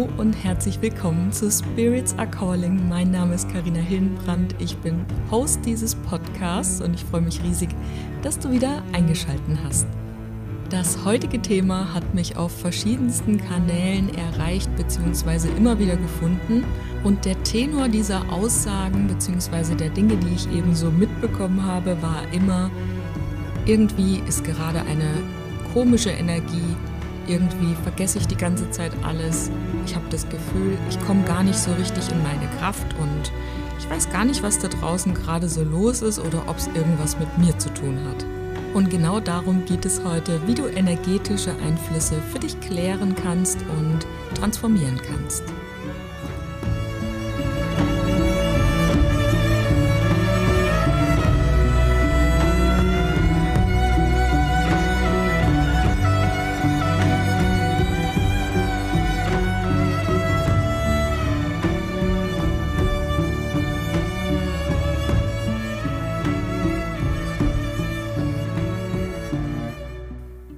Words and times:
Hallo 0.00 0.08
und 0.16 0.32
herzlich 0.32 0.80
willkommen 0.80 1.30
zu 1.30 1.50
Spirits 1.50 2.16
Are 2.16 2.26
Calling. 2.26 2.88
Mein 2.88 3.10
Name 3.10 3.34
ist 3.34 3.50
Karina 3.50 3.80
Hillenbrand. 3.80 4.54
Ich 4.58 4.74
bin 4.78 5.04
Host 5.30 5.60
dieses 5.66 5.94
Podcasts 5.94 6.80
und 6.80 6.94
ich 6.94 7.04
freue 7.04 7.20
mich 7.20 7.42
riesig, 7.42 7.68
dass 8.22 8.38
du 8.38 8.50
wieder 8.50 8.82
eingeschalten 8.92 9.58
hast. 9.62 9.86
Das 10.70 11.04
heutige 11.04 11.42
Thema 11.42 11.92
hat 11.92 12.14
mich 12.14 12.36
auf 12.38 12.50
verschiedensten 12.50 13.36
Kanälen 13.36 14.08
erreicht 14.14 14.74
bzw. 14.76 15.48
immer 15.58 15.78
wieder 15.78 15.96
gefunden 15.96 16.64
und 17.04 17.26
der 17.26 17.42
Tenor 17.42 17.88
dieser 17.88 18.32
Aussagen 18.32 19.06
bzw. 19.06 19.74
der 19.74 19.90
Dinge, 19.90 20.16
die 20.16 20.34
ich 20.34 20.50
eben 20.50 20.74
so 20.74 20.90
mitbekommen 20.90 21.62
habe, 21.66 22.00
war 22.00 22.22
immer, 22.32 22.70
irgendwie 23.66 24.22
ist 24.26 24.44
gerade 24.44 24.80
eine 24.80 25.22
komische 25.74 26.10
Energie 26.10 26.74
irgendwie 27.30 27.74
vergesse 27.82 28.18
ich 28.18 28.26
die 28.26 28.36
ganze 28.36 28.70
Zeit 28.70 28.92
alles. 29.02 29.50
Ich 29.86 29.94
habe 29.94 30.04
das 30.10 30.28
Gefühl, 30.28 30.76
ich 30.88 31.00
komme 31.06 31.24
gar 31.24 31.42
nicht 31.42 31.58
so 31.58 31.72
richtig 31.72 32.10
in 32.10 32.22
meine 32.22 32.48
Kraft 32.58 32.86
und 32.98 33.32
ich 33.78 33.88
weiß 33.88 34.10
gar 34.10 34.24
nicht, 34.24 34.42
was 34.42 34.58
da 34.58 34.68
draußen 34.68 35.14
gerade 35.14 35.48
so 35.48 35.62
los 35.62 36.02
ist 36.02 36.18
oder 36.18 36.42
ob 36.48 36.58
es 36.58 36.66
irgendwas 36.68 37.18
mit 37.18 37.38
mir 37.38 37.56
zu 37.58 37.72
tun 37.72 37.98
hat. 38.08 38.26
Und 38.74 38.90
genau 38.90 39.18
darum 39.18 39.64
geht 39.64 39.84
es 39.84 40.04
heute, 40.04 40.40
wie 40.46 40.54
du 40.54 40.66
energetische 40.66 41.52
Einflüsse 41.64 42.16
für 42.32 42.38
dich 42.38 42.58
klären 42.60 43.16
kannst 43.16 43.58
und 43.78 44.06
transformieren 44.34 45.00
kannst. 45.02 45.42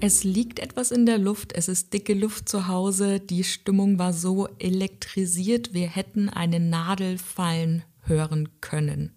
Es 0.05 0.25
liegt 0.25 0.59
etwas 0.59 0.91
in 0.91 1.07
der 1.07 1.17
Luft, 1.17 1.53
es 1.53 1.69
ist 1.69 1.93
dicke 1.93 2.15
Luft 2.15 2.49
zu 2.49 2.67
Hause, 2.67 3.21
die 3.21 3.45
Stimmung 3.45 4.01
war 4.01 4.13
so 4.13 4.49
elektrisiert, 4.59 5.75
wir 5.75 5.87
hätten 5.87 6.29
eine 6.29 6.59
Nadel 6.59 7.19
fallen 7.19 7.85
hören 8.01 8.49
können. 8.61 9.13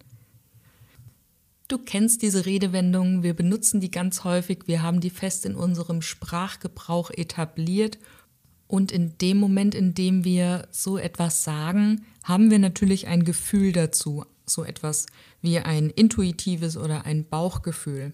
Du 1.66 1.78
kennst 1.78 2.22
diese 2.22 2.46
Redewendung, 2.46 3.24
wir 3.24 3.34
benutzen 3.34 3.80
die 3.80 3.90
ganz 3.90 4.22
häufig, 4.22 4.60
wir 4.66 4.80
haben 4.80 5.00
die 5.00 5.10
fest 5.10 5.44
in 5.44 5.56
unserem 5.56 6.02
Sprachgebrauch 6.02 7.10
etabliert. 7.10 7.98
Und 8.68 8.92
in 8.92 9.18
dem 9.18 9.38
Moment, 9.38 9.74
in 9.74 9.92
dem 9.92 10.22
wir 10.22 10.68
so 10.70 10.98
etwas 10.98 11.42
sagen, 11.42 12.04
haben 12.22 12.48
wir 12.48 12.60
natürlich 12.60 13.08
ein 13.08 13.24
Gefühl 13.24 13.72
dazu, 13.72 14.24
so 14.44 14.62
etwas 14.62 15.06
wie 15.42 15.58
ein 15.58 15.90
intuitives 15.90 16.76
oder 16.76 17.06
ein 17.06 17.28
Bauchgefühl. 17.28 18.12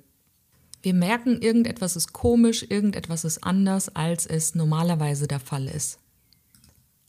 Wir 0.83 0.95
merken, 0.95 1.41
irgendetwas 1.41 1.97
ist 1.97 2.13
komisch, 2.13 2.67
irgendetwas 2.69 3.25
ist 3.25 3.45
anders, 3.45 3.95
als 3.95 4.27
es 4.27 4.55
normalerweise 4.55 5.29
der 5.29 5.41
Fall 5.41 5.69
ist. 5.69 5.99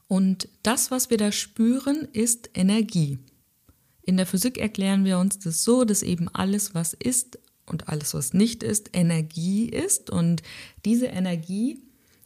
Und 0.07 0.47
das, 0.61 0.91
was 0.91 1.09
wir 1.09 1.17
da 1.17 1.31
spüren, 1.31 2.07
ist 2.13 2.51
Energie. 2.53 3.17
In 4.03 4.17
der 4.17 4.27
Physik 4.27 4.59
erklären 4.59 5.05
wir 5.05 5.17
uns 5.17 5.39
das 5.39 5.63
so, 5.63 5.85
dass 5.85 6.03
eben 6.03 6.29
alles, 6.29 6.75
was 6.75 6.93
ist 6.93 7.39
und 7.65 7.89
alles, 7.89 8.13
was 8.13 8.33
nicht 8.33 8.61
ist, 8.61 8.91
Energie 8.93 9.69
ist. 9.69 10.09
Und 10.09 10.43
diese 10.85 11.07
Energie 11.07 11.79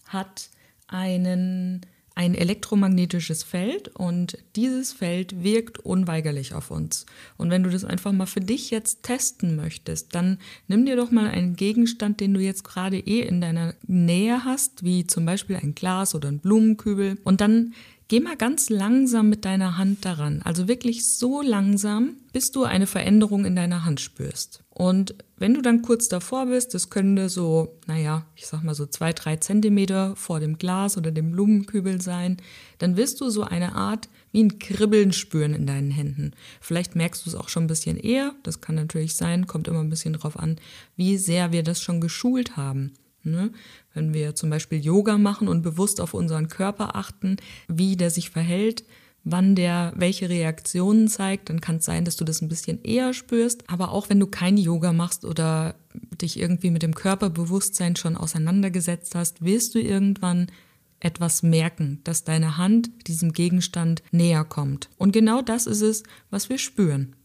hat 0.05 0.49
einen 0.87 1.85
ein 2.17 2.33
elektromagnetisches 2.33 3.43
Feld 3.43 3.89
und 3.89 4.39
dieses 4.55 4.91
Feld 4.91 5.43
wirkt 5.43 5.77
unweigerlich 5.77 6.55
auf 6.55 6.71
uns. 6.71 7.05
Und 7.37 7.51
wenn 7.51 7.61
du 7.61 7.69
das 7.69 7.85
einfach 7.85 8.11
mal 8.11 8.25
für 8.25 8.41
dich 8.41 8.71
jetzt 8.71 9.03
testen 9.03 9.55
möchtest, 9.55 10.15
dann 10.15 10.39
nimm 10.67 10.87
dir 10.87 10.95
doch 10.95 11.11
mal 11.11 11.27
einen 11.27 11.55
Gegenstand, 11.55 12.19
den 12.19 12.33
du 12.33 12.39
jetzt 12.39 12.63
gerade 12.63 12.97
eh 12.97 13.21
in 13.21 13.39
deiner 13.39 13.75
Nähe 13.85 14.43
hast, 14.43 14.83
wie 14.83 15.05
zum 15.05 15.27
Beispiel 15.27 15.57
ein 15.57 15.75
Glas 15.75 16.15
oder 16.15 16.29
ein 16.29 16.39
Blumenkübel, 16.39 17.19
und 17.23 17.39
dann 17.39 17.75
Geh 18.09 18.21
mal 18.21 18.37
ganz 18.37 18.69
langsam 18.69 19.27
mit 19.27 19.43
deiner 19.43 19.77
Hand 19.77 20.05
daran, 20.05 20.41
also 20.41 20.69
wirklich 20.69 21.05
so 21.05 21.41
langsam, 21.41 22.15
bis 22.31 22.51
du 22.51 22.63
eine 22.63 22.87
Veränderung 22.87 23.43
in 23.43 23.57
deiner 23.57 23.83
Hand 23.83 23.99
spürst. 23.99 24.63
Und 24.69 25.13
wenn 25.35 25.53
du 25.53 25.61
dann 25.61 25.81
kurz 25.81 26.07
davor 26.07 26.45
bist, 26.45 26.73
das 26.73 26.89
könnte 26.89 27.27
so, 27.27 27.77
naja, 27.85 28.25
ich 28.35 28.47
sag 28.47 28.63
mal 28.63 28.75
so 28.75 28.85
zwei, 28.85 29.11
drei 29.11 29.35
Zentimeter 29.35 30.15
vor 30.15 30.39
dem 30.39 30.57
Glas 30.57 30.97
oder 30.97 31.11
dem 31.11 31.31
Blumenkübel 31.31 31.99
sein, 31.99 32.37
dann 32.77 32.95
wirst 32.95 33.19
du 33.19 33.29
so 33.29 33.43
eine 33.43 33.75
Art 33.75 34.07
wie 34.31 34.41
ein 34.41 34.57
Kribbeln 34.57 35.11
spüren 35.11 35.53
in 35.53 35.67
deinen 35.67 35.91
Händen. 35.91 36.31
Vielleicht 36.61 36.95
merkst 36.95 37.25
du 37.25 37.29
es 37.31 37.35
auch 37.35 37.49
schon 37.49 37.65
ein 37.65 37.67
bisschen 37.67 37.97
eher, 37.97 38.35
das 38.43 38.61
kann 38.61 38.75
natürlich 38.75 39.15
sein, 39.15 39.47
kommt 39.47 39.67
immer 39.67 39.81
ein 39.81 39.89
bisschen 39.89 40.13
drauf 40.13 40.39
an, 40.39 40.55
wie 40.95 41.17
sehr 41.17 41.51
wir 41.51 41.63
das 41.63 41.81
schon 41.81 41.99
geschult 41.99 42.55
haben. 42.55 42.93
Ne? 43.31 43.51
Wenn 43.93 44.13
wir 44.13 44.35
zum 44.35 44.49
Beispiel 44.49 44.83
Yoga 44.83 45.17
machen 45.17 45.47
und 45.47 45.61
bewusst 45.61 46.01
auf 46.01 46.13
unseren 46.13 46.47
Körper 46.47 46.95
achten, 46.95 47.37
wie 47.67 47.95
der 47.95 48.09
sich 48.09 48.29
verhält, 48.29 48.83
wann 49.23 49.55
der 49.55 49.93
welche 49.95 50.29
Reaktionen 50.29 51.07
zeigt, 51.07 51.49
dann 51.49 51.61
kann 51.61 51.77
es 51.77 51.85
sein, 51.85 52.05
dass 52.05 52.15
du 52.15 52.23
das 52.23 52.41
ein 52.41 52.47
bisschen 52.47 52.81
eher 52.83 53.13
spürst. 53.13 53.69
Aber 53.69 53.91
auch 53.91 54.09
wenn 54.09 54.19
du 54.19 54.27
kein 54.27 54.57
Yoga 54.57 54.93
machst 54.93 55.25
oder 55.25 55.75
dich 56.21 56.39
irgendwie 56.39 56.71
mit 56.71 56.83
dem 56.83 56.95
Körperbewusstsein 56.95 57.95
schon 57.95 58.15
auseinandergesetzt 58.15 59.15
hast, 59.15 59.43
wirst 59.43 59.75
du 59.75 59.79
irgendwann 59.79 60.47
etwas 60.99 61.43
merken, 61.43 61.99
dass 62.03 62.23
deine 62.23 62.57
Hand 62.57 62.89
diesem 63.07 63.33
Gegenstand 63.33 64.01
näher 64.11 64.43
kommt. 64.43 64.89
Und 64.97 65.11
genau 65.11 65.41
das 65.41 65.67
ist 65.67 65.81
es, 65.81 66.03
was 66.29 66.49
wir 66.49 66.57
spüren. 66.57 67.15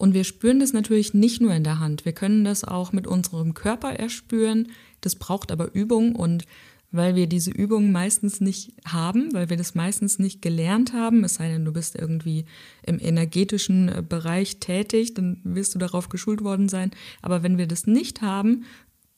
Und 0.00 0.14
wir 0.14 0.24
spüren 0.24 0.60
das 0.60 0.72
natürlich 0.72 1.12
nicht 1.12 1.42
nur 1.42 1.52
in 1.52 1.62
der 1.62 1.78
Hand, 1.78 2.06
wir 2.06 2.14
können 2.14 2.42
das 2.42 2.64
auch 2.64 2.90
mit 2.92 3.06
unserem 3.06 3.52
Körper 3.52 3.90
erspüren. 3.90 4.68
Das 5.02 5.14
braucht 5.14 5.52
aber 5.52 5.74
Übung 5.74 6.16
und 6.16 6.46
weil 6.90 7.16
wir 7.16 7.26
diese 7.26 7.50
Übung 7.50 7.92
meistens 7.92 8.40
nicht 8.40 8.72
haben, 8.86 9.30
weil 9.34 9.50
wir 9.50 9.58
das 9.58 9.74
meistens 9.74 10.18
nicht 10.18 10.40
gelernt 10.40 10.94
haben, 10.94 11.22
es 11.22 11.34
sei 11.34 11.48
denn, 11.50 11.66
du 11.66 11.72
bist 11.74 11.96
irgendwie 11.96 12.46
im 12.82 12.98
energetischen 12.98 13.90
äh, 13.90 14.02
Bereich 14.02 14.58
tätig, 14.58 15.12
dann 15.12 15.42
wirst 15.44 15.74
du 15.74 15.78
darauf 15.78 16.08
geschult 16.08 16.42
worden 16.42 16.70
sein. 16.70 16.92
Aber 17.20 17.42
wenn 17.42 17.58
wir 17.58 17.66
das 17.66 17.86
nicht 17.86 18.22
haben, 18.22 18.64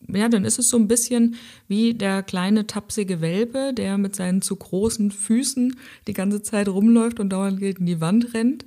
ja, 0.09 0.29
dann 0.29 0.45
ist 0.45 0.59
es 0.59 0.69
so 0.69 0.77
ein 0.79 0.89
bisschen 0.89 1.37
wie 1.69 1.95
der 1.95 2.25
kleine 2.25 2.67
tapsige 2.67 3.21
Welpe, 3.21 3.73
der 3.73 3.99
mit 3.99 4.17
seinen 4.17 4.43
zu 4.43 4.57
großen 4.57 5.13
Füßen 5.13 5.77
die 6.09 6.13
ganze 6.13 6.43
Zeit 6.43 6.69
rumläuft 6.69 7.21
und 7.21 7.31
dauernd 7.31 7.61
gegen 7.61 7.87
die 7.87 8.01
Wand 8.01 8.35
rennt. 8.35 8.67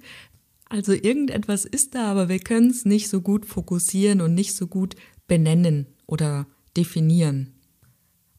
Also 0.67 0.93
irgendetwas 0.93 1.65
ist 1.65 1.95
da, 1.95 2.11
aber 2.11 2.29
wir 2.29 2.39
können 2.39 2.69
es 2.69 2.85
nicht 2.85 3.09
so 3.09 3.21
gut 3.21 3.45
fokussieren 3.45 4.21
und 4.21 4.33
nicht 4.33 4.55
so 4.55 4.67
gut 4.67 4.95
benennen 5.27 5.87
oder 6.07 6.47
definieren. 6.75 7.53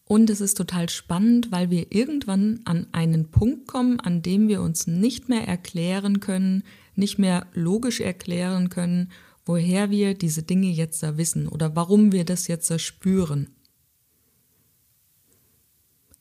Und 0.05 0.31
es 0.31 0.41
ist 0.41 0.57
total 0.57 0.89
spannend, 0.89 1.51
weil 1.51 1.71
wir 1.71 1.93
irgendwann 1.93 2.61
an 2.65 2.87
einen 2.93 3.31
Punkt 3.31 3.67
kommen, 3.67 3.99
an 3.99 4.23
dem 4.23 4.47
wir 4.47 4.63
uns 4.63 4.87
nicht 4.87 5.29
mehr 5.29 5.49
erklären 5.49 6.21
können, 6.21 6.63
nicht 6.95 7.19
mehr 7.19 7.47
logisch 7.55 8.01
erklären 8.01 8.71
können, 8.71 9.11
woher 9.45 9.91
wir 9.91 10.15
diese 10.15 10.45
Dinge 10.45 10.69
jetzt 10.69 11.03
da 11.03 11.17
wissen 11.17 11.49
oder 11.49 11.75
warum 11.75 12.13
wir 12.13 12.25
das 12.25 12.47
jetzt 12.47 12.71
da 12.71 12.79
spüren. 12.79 13.56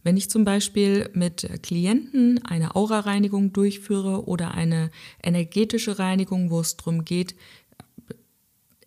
Wenn 0.06 0.18
ich 0.18 0.30
zum 0.30 0.44
Beispiel 0.44 1.10
mit 1.14 1.50
Klienten 1.64 2.40
eine 2.46 2.76
Aura-Reinigung 2.76 3.54
durchführe 3.54 4.28
oder 4.28 4.54
eine 4.54 4.92
energetische 5.24 5.98
Reinigung, 5.98 6.52
wo 6.52 6.60
es 6.60 6.78
darum 6.78 7.06
geht, 7.06 7.34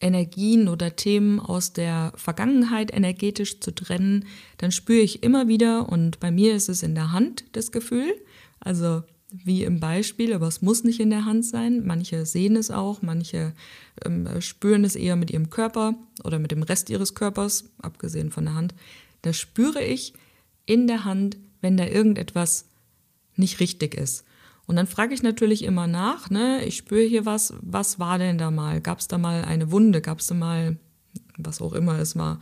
Energien 0.00 0.68
oder 0.68 0.94
Themen 0.94 1.40
aus 1.40 1.72
der 1.72 2.12
Vergangenheit 2.14 2.94
energetisch 2.94 3.58
zu 3.58 3.74
trennen, 3.74 4.26
dann 4.58 4.70
spüre 4.70 5.00
ich 5.00 5.24
immer 5.24 5.48
wieder, 5.48 5.88
und 5.88 6.20
bei 6.20 6.30
mir 6.30 6.54
ist 6.54 6.68
es 6.68 6.84
in 6.84 6.94
der 6.94 7.10
Hand 7.10 7.46
das 7.50 7.72
Gefühl, 7.72 8.14
also 8.60 9.02
wie 9.32 9.64
im 9.64 9.80
Beispiel, 9.80 10.32
aber 10.32 10.46
es 10.46 10.62
muss 10.62 10.84
nicht 10.84 11.00
in 11.00 11.10
der 11.10 11.24
Hand 11.24 11.44
sein. 11.44 11.84
Manche 11.84 12.26
sehen 12.26 12.54
es 12.54 12.70
auch, 12.70 13.02
manche 13.02 13.54
ähm, 14.04 14.40
spüren 14.40 14.84
es 14.84 14.94
eher 14.94 15.16
mit 15.16 15.32
ihrem 15.32 15.50
Körper 15.50 15.96
oder 16.22 16.38
mit 16.38 16.52
dem 16.52 16.62
Rest 16.62 16.90
ihres 16.90 17.16
Körpers, 17.16 17.64
abgesehen 17.82 18.30
von 18.30 18.44
der 18.44 18.54
Hand. 18.54 18.72
Da 19.22 19.32
spüre 19.32 19.82
ich 19.82 20.14
in 20.68 20.86
der 20.86 21.04
Hand, 21.04 21.38
wenn 21.60 21.76
da 21.76 21.86
irgendetwas 21.86 22.68
nicht 23.34 23.58
richtig 23.58 23.94
ist. 23.94 24.24
Und 24.66 24.76
dann 24.76 24.86
frage 24.86 25.14
ich 25.14 25.22
natürlich 25.22 25.64
immer 25.64 25.86
nach, 25.86 26.28
ne? 26.28 26.62
Ich 26.64 26.76
spüre 26.76 27.06
hier 27.06 27.24
was, 27.24 27.54
was 27.62 27.98
war 27.98 28.18
denn 28.18 28.36
da 28.36 28.50
mal? 28.50 28.82
Gab 28.82 28.98
es 28.98 29.08
da 29.08 29.16
mal 29.16 29.44
eine 29.44 29.72
Wunde? 29.72 30.02
Gab 30.02 30.20
es 30.20 30.26
da 30.26 30.34
mal, 30.34 30.76
was 31.38 31.62
auch 31.62 31.72
immer 31.72 31.98
es 31.98 32.16
war? 32.16 32.38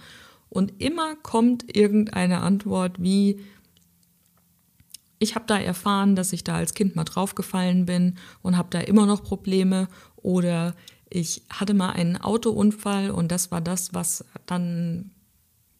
Und 0.49 0.82
immer 0.82 1.14
kommt 1.14 1.76
irgendeine 1.76 2.40
Antwort 2.40 3.00
wie, 3.00 3.38
ich 5.20 5.37
habe 5.37 5.44
da 5.46 5.56
erfahren, 5.58 6.17
dass 6.17 6.32
ich 6.32 6.43
da 6.43 6.56
als 6.56 6.75
Kind 6.75 6.96
mal 6.96 7.05
draufgefallen 7.05 7.87
bin 7.87 8.17
und 8.43 8.56
habe 8.56 8.70
da 8.70 8.81
immer 8.81 9.06
noch 9.06 9.22
Probleme 9.22 9.87
oder 10.17 10.75
ich 11.08 11.43
hatte 11.49 11.75
mal 11.75 11.90
einen 11.90 12.17
Autounfall 12.17 13.12
und 13.12 13.31
das 13.31 13.52
war 13.52 13.61
das, 13.61 13.94
was 13.94 14.25
dann 14.46 15.12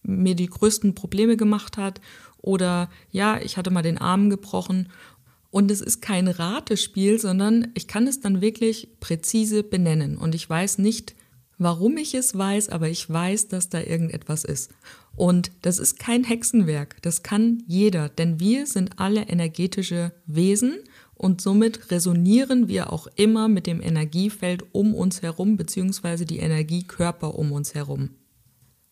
mir 0.05 0.37
die 0.37 0.49
größten 0.49 0.95
Probleme 0.95 1.37
gemacht 1.37 1.77
hat 1.77 2.01
oder 2.47 2.89
ja, 3.11 3.39
ich 3.43 3.59
hatte 3.59 3.71
mal 3.71 3.83
den 3.83 3.99
Arm 3.99 4.31
gebrochen 4.31 4.89
Und 5.51 5.71
es 5.71 5.81
ist 5.81 6.03
kein 6.03 6.29
Ratespiel, 6.29 7.19
sondern 7.19 7.69
ich 7.75 7.89
kann 7.89 8.07
es 8.07 8.21
dann 8.21 8.41
wirklich 8.41 8.89
präzise 9.01 9.63
benennen. 9.63 10.19
Und 10.19 10.35
ich 10.35 10.49
weiß 10.49 10.79
nicht, 10.79 11.15
warum 11.57 11.97
ich 11.97 12.15
es 12.15 12.37
weiß, 12.37 12.69
aber 12.69 12.89
ich 12.89 13.09
weiß, 13.09 13.49
dass 13.49 13.71
da 13.71 13.81
irgendetwas 13.81 14.45
ist. 14.45 14.71
Und 15.17 15.51
das 15.63 15.79
ist 15.79 15.99
kein 15.99 16.25
Hexenwerk, 16.25 17.01
das 17.01 17.23
kann 17.23 17.63
jeder, 17.67 18.11
denn 18.11 18.39
wir 18.39 18.67
sind 18.67 18.99
alle 18.99 19.23
energetische 19.29 20.13
Wesen 20.27 20.81
und 21.15 21.41
somit 21.41 21.91
resonieren 21.91 22.69
wir 22.69 22.93
auch 22.93 23.07
immer 23.17 23.49
mit 23.49 23.67
dem 23.67 23.81
Energiefeld 23.81 24.63
um 24.73 24.95
uns 24.95 25.23
herum, 25.23 25.57
beziehungsweise 25.57 26.27
die 26.27 26.41
Energiekörper 26.41 27.35
um 27.35 27.53
uns 27.53 27.75
herum. 27.75 28.11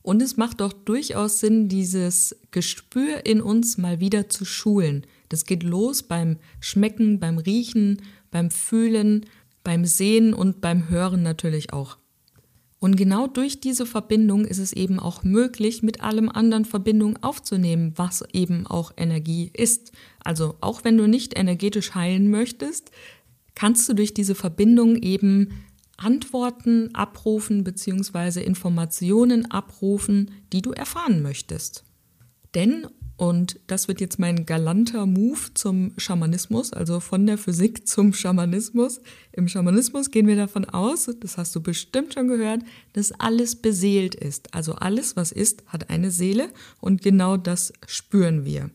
Und 0.05 0.21
es 0.21 0.37
macht 0.37 0.61
doch 0.61 0.75
durchaus 0.75 1.41
Sinn, 1.41 1.71
dieses 1.71 2.37
Gespür 2.51 3.25
in 3.25 3.41
uns 3.41 3.79
mal 3.79 4.01
wieder 4.01 4.29
zu 4.29 4.45
schulen. 4.45 5.06
Das 5.31 5.47
geht 5.47 5.62
los 5.62 6.03
beim 6.03 6.37
Schmecken, 6.61 7.19
beim 7.21 7.39
Riechen, 7.39 8.03
beim 8.31 8.51
Fühlen, 8.51 9.25
beim 9.62 9.87
Sehen 9.87 10.35
und 10.35 10.61
beim 10.61 10.91
Hören 10.91 11.23
natürlich 11.23 11.73
auch. 11.73 11.97
Und 12.81 12.97
genau 12.97 13.27
durch 13.27 13.61
diese 13.61 13.87
Verbindung 13.87 14.45
ist 14.45 14.59
es 14.59 14.75
eben 14.75 15.01
auch 15.01 15.25
möglich, 15.25 15.83
mit 15.83 16.03
allem 16.03 16.29
anderen 16.29 16.67
Verbindung 16.67 17.17
aufzunehmen, 17.23 17.95
was 17.97 18.23
eben 18.35 18.67
auch 18.67 18.93
Energie 18.99 19.50
ist. 19.55 19.93
Also 20.23 20.57
auch 20.61 20.85
wenn 20.85 20.99
du 20.99 21.09
nicht 21.09 21.35
energetisch 21.35 21.95
heilen 21.95 22.31
möchtest, 22.31 22.91
kannst 23.55 23.89
du 23.89 23.95
durch 23.95 24.12
diese 24.12 24.35
Verbindung 24.35 24.97
eben 24.97 25.65
Antworten 25.96 26.94
abrufen 26.94 27.64
bzw. 27.64 28.43
Informationen 28.43 29.50
abrufen, 29.50 30.31
die 30.52 30.62
du 30.62 30.73
erfahren 30.73 31.23
möchtest. 31.23 31.85
Denn 32.55 32.87
und 33.17 33.61
das 33.69 33.87
wird 33.87 34.00
jetzt 34.00 34.19
mein 34.19 34.44
galanter 34.44 35.06
Move 35.06 35.55
zum 35.55 35.93
Schamanismus, 35.96 36.73
also 36.73 36.99
von 36.99 37.26
der 37.26 37.38
Physik 37.38 37.87
zum 37.87 38.12
Schamanismus. 38.12 39.00
Im 39.31 39.46
Schamanismus 39.46 40.11
gehen 40.11 40.26
wir 40.26 40.35
davon 40.37 40.64
aus, 40.64 41.08
das 41.20 41.38
hast 41.38 41.55
du 41.55 41.62
bestimmt 41.62 42.14
schon 42.14 42.26
gehört, 42.26 42.62
dass 42.93 43.12
alles 43.12 43.56
beseelt 43.56 44.17
ist. 44.17 44.52
Also 44.52 44.75
alles, 44.75 45.14
was 45.14 45.31
ist, 45.31 45.62
hat 45.69 45.90
eine 45.90 46.11
Seele 46.11 46.49
und 46.81 47.02
genau 47.02 47.37
das 47.37 47.73
spüren 47.87 48.44
wir. 48.44 48.70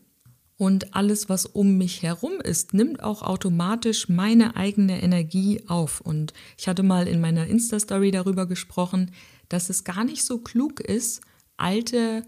Und 0.60 0.94
alles, 0.94 1.30
was 1.30 1.46
um 1.46 1.78
mich 1.78 2.02
herum 2.02 2.34
ist, 2.44 2.74
nimmt 2.74 3.02
auch 3.02 3.22
automatisch 3.22 4.10
meine 4.10 4.56
eigene 4.56 5.02
Energie 5.02 5.62
auf. 5.68 6.02
Und 6.02 6.34
ich 6.58 6.68
hatte 6.68 6.82
mal 6.82 7.08
in 7.08 7.18
meiner 7.18 7.46
Insta-Story 7.46 8.10
darüber 8.10 8.44
gesprochen, 8.44 9.10
dass 9.48 9.70
es 9.70 9.84
gar 9.84 10.04
nicht 10.04 10.22
so 10.22 10.36
klug 10.36 10.80
ist, 10.80 11.22
alte 11.56 12.24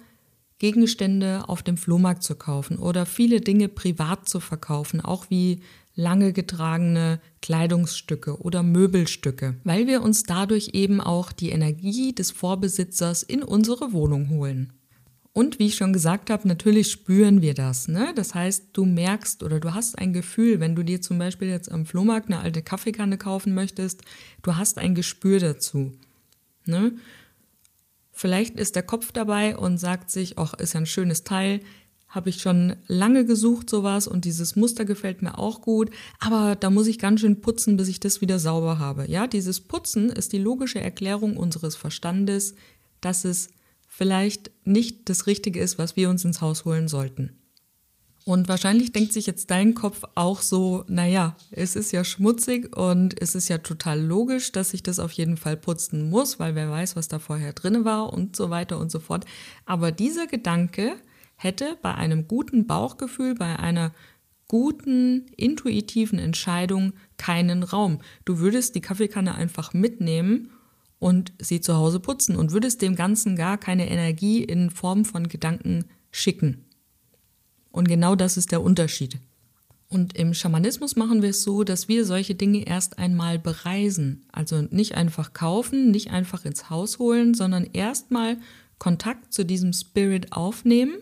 Gegenstände 0.59 1.47
auf 1.47 1.63
dem 1.63 1.77
Flohmarkt 1.77 2.23
zu 2.23 2.35
kaufen 2.35 2.79
oder 2.79 3.05
viele 3.05 3.43
Dinge 3.43 3.69
privat 3.69 4.27
zu 4.31 4.41
verkaufen, 4.41 5.03
auch 5.03 5.29
wie 5.29 5.61
lange 5.95 6.33
getragene 6.33 7.21
Kleidungsstücke 7.43 8.41
oder 8.41 8.63
Möbelstücke, 8.63 9.57
weil 9.65 9.87
wir 9.87 10.01
uns 10.01 10.23
dadurch 10.23 10.71
eben 10.73 11.03
auch 11.03 11.33
die 11.33 11.51
Energie 11.51 12.15
des 12.15 12.31
Vorbesitzers 12.31 13.25
in 13.25 13.43
unsere 13.43 13.93
Wohnung 13.93 14.31
holen. 14.31 14.73
Und 15.35 15.59
wie 15.59 15.67
ich 15.67 15.77
schon 15.77 15.95
gesagt 15.95 16.29
habe, 16.29 16.47
natürlich 16.47 16.91
spüren 16.91 17.41
wir 17.41 17.55
das. 17.55 17.89
Ne? 17.89 18.13
Das 18.15 18.35
heißt, 18.35 18.67
du 18.75 18.85
merkst 18.85 19.43
oder 19.43 19.61
du 19.61 19.73
hast 19.73 19.99
ein 19.99 20.13
Gefühl, 20.13 20.61
wenn 20.61 20.75
du 20.75 20.83
dir 20.83 21.01
zum 21.01 21.19
Beispiel 21.19 21.49
jetzt 21.49 21.73
am 21.73 21.87
Flohmarkt 21.87 22.27
eine 22.27 22.41
alte 22.41 22.63
Kaffeekanne 22.63 23.17
kaufen 23.17 23.55
möchtest, 23.55 24.03
du 24.43 24.57
hast 24.57 24.77
ein 24.79 24.95
Gespür 24.95 25.41
dazu. 25.41 25.93
Ne? 26.67 26.93
Vielleicht 28.13 28.59
ist 28.59 28.77
der 28.77 28.83
Kopf 28.83 29.11
dabei 29.11 29.57
und 29.57 29.79
sagt 29.79 30.11
sich, 30.11 30.39
ach, 30.39 30.53
ist 30.55 30.75
ja 30.75 30.81
ein 30.81 30.87
schönes 30.87 31.25
Teil, 31.25 31.61
habe 32.09 32.29
ich 32.29 32.43
schon 32.43 32.77
lange 32.87 33.25
gesucht 33.25 33.71
sowas 33.71 34.07
und 34.07 34.27
dieses 34.27 34.55
Muster 34.55 34.85
gefällt 34.85 35.23
mir 35.23 35.39
auch 35.39 35.63
gut, 35.63 35.91
aber 36.21 36.57
da 36.57 36.69
muss 36.69 36.87
ich 36.87 36.99
ganz 36.99 37.21
schön 37.21 37.41
putzen, 37.41 37.79
bis 37.79 37.89
ich 37.89 38.01
das 38.01 38.21
wieder 38.21 38.39
sauber 38.39 38.79
habe. 38.79 39.11
Ja, 39.11 39.27
dieses 39.27 39.63
Putzen 39.63 40.11
ist 40.11 40.35
die 40.35 40.39
logische 40.39 40.79
Erklärung 40.79 41.39
unseres 41.39 41.75
Verstandes, 41.75 42.55
dass 43.01 43.25
es 43.25 43.49
vielleicht 44.03 44.51
nicht 44.65 45.09
das 45.09 45.29
Richtige 45.29 45.61
ist, 45.61 45.79
was 45.79 45.95
wir 45.95 46.11
uns 46.11 46.25
ins 46.25 46.41
Haus 46.41 46.65
holen 46.65 46.89
sollten. 46.89 47.39
Und 48.25 48.49
wahrscheinlich 48.49 48.91
denkt 48.91 49.13
sich 49.13 49.27
jetzt 49.29 49.53
dein 49.53 49.75
Kopf 49.75 50.03
auch 50.17 50.43
so, 50.43 50.85
naja, 50.89 51.37
es 51.53 51.77
ist 51.77 51.93
ja 51.93 52.03
schmutzig 52.03 52.77
und 52.77 53.15
es 53.23 53.37
ist 53.37 53.49
ja 53.49 53.59
total 53.59 54.01
logisch, 54.01 54.51
dass 54.51 54.75
ich 54.75 54.83
das 54.83 54.99
auf 54.99 55.13
jeden 55.13 55.37
Fall 55.37 55.57
putzen 55.57 56.11
muss, 56.11 56.41
weil 56.41 56.57
wer 56.57 56.69
weiß, 56.69 56.97
was 56.97 57.07
da 57.07 57.21
vorher 57.21 57.53
drin 57.53 57.85
war 57.85 58.13
und 58.13 58.35
so 58.35 58.51
weiter 58.51 58.81
und 58.81 58.91
so 58.91 58.99
fort. 58.99 59.25
Aber 59.67 59.93
dieser 59.93 60.27
Gedanke 60.27 60.97
hätte 61.37 61.79
bei 61.81 61.95
einem 61.95 62.27
guten 62.27 62.67
Bauchgefühl, 62.67 63.37
bei 63.37 63.57
einer 63.57 63.93
guten, 64.49 65.27
intuitiven 65.37 66.19
Entscheidung 66.19 66.93
keinen 67.19 67.63
Raum. 67.63 68.01
Du 68.25 68.41
würdest 68.41 68.75
die 68.75 68.81
Kaffeekanne 68.81 69.37
einfach 69.37 69.75
mitnehmen 69.75 70.51
und 71.03 71.33
sie 71.41 71.61
zu 71.61 71.75
Hause 71.75 71.99
putzen 71.99 72.37
und 72.37 72.53
würdest 72.53 72.81
dem 72.81 72.95
Ganzen 72.95 73.35
gar 73.35 73.59
keine 73.59 73.91
Energie 73.91 74.45
in 74.45 74.71
Form 74.71 75.05
von 75.05 75.27
Gedanken 75.27 75.87
schicken. 76.13 76.65
Und 77.73 77.89
genau 77.89 78.15
das 78.15 78.37
ist 78.37 78.53
der 78.53 78.63
Unterschied. 78.63 79.19
Und 79.89 80.17
im 80.17 80.33
Schamanismus 80.33 80.95
machen 80.95 81.21
wir 81.21 81.31
es 81.31 81.43
so, 81.43 81.65
dass 81.65 81.89
wir 81.89 82.05
solche 82.05 82.37
Dinge 82.37 82.69
erst 82.69 83.01
einmal 83.01 83.41
bereisen. 83.41 84.25
Also 84.31 84.63
nicht 84.71 84.95
einfach 84.95 85.33
kaufen, 85.33 85.91
nicht 85.91 86.13
einfach 86.13 86.45
ins 86.45 86.71
Haus 86.71 87.01
holen, 87.01 87.35
sondern 87.35 87.65
erstmal 87.73 88.37
Kontakt 88.79 89.33
zu 89.35 89.45
diesem 89.45 89.73
Spirit 89.73 90.33
aufnehmen 90.33 90.99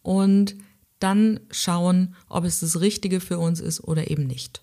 und 0.00 0.56
dann 0.98 1.40
schauen, 1.50 2.14
ob 2.30 2.44
es 2.44 2.60
das 2.60 2.80
Richtige 2.80 3.20
für 3.20 3.38
uns 3.38 3.60
ist 3.60 3.84
oder 3.84 4.10
eben 4.10 4.26
nicht. 4.26 4.62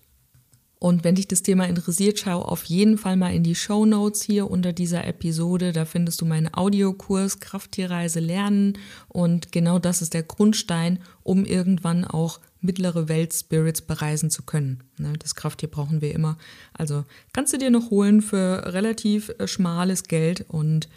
Und 0.80 1.04
wenn 1.04 1.14
dich 1.14 1.28
das 1.28 1.42
Thema 1.42 1.68
interessiert, 1.68 2.18
schau 2.18 2.40
auf 2.40 2.64
jeden 2.64 2.96
Fall 2.96 3.14
mal 3.14 3.34
in 3.34 3.42
die 3.42 3.54
Show 3.54 3.84
Notes 3.84 4.22
hier 4.22 4.50
unter 4.50 4.72
dieser 4.72 5.06
Episode. 5.06 5.72
Da 5.72 5.84
findest 5.84 6.22
du 6.22 6.24
meinen 6.24 6.52
Audiokurs 6.52 7.38
Krafttierreise 7.38 8.18
lernen. 8.18 8.78
Und 9.06 9.52
genau 9.52 9.78
das 9.78 10.00
ist 10.00 10.14
der 10.14 10.22
Grundstein, 10.22 10.98
um 11.22 11.44
irgendwann 11.44 12.06
auch 12.06 12.40
mittlere 12.62 13.08
Welt-Spirits 13.08 13.82
bereisen 13.82 14.30
zu 14.30 14.42
können. 14.42 14.82
Ne, 14.96 15.12
das 15.18 15.34
Krafttier 15.34 15.70
brauchen 15.70 16.00
wir 16.00 16.14
immer. 16.14 16.38
Also 16.72 17.04
kannst 17.34 17.52
du 17.52 17.58
dir 17.58 17.70
noch 17.70 17.90
holen 17.90 18.22
für 18.22 18.72
relativ 18.72 19.30
äh, 19.38 19.46
schmales 19.46 20.04
Geld 20.04 20.46
und 20.48 20.88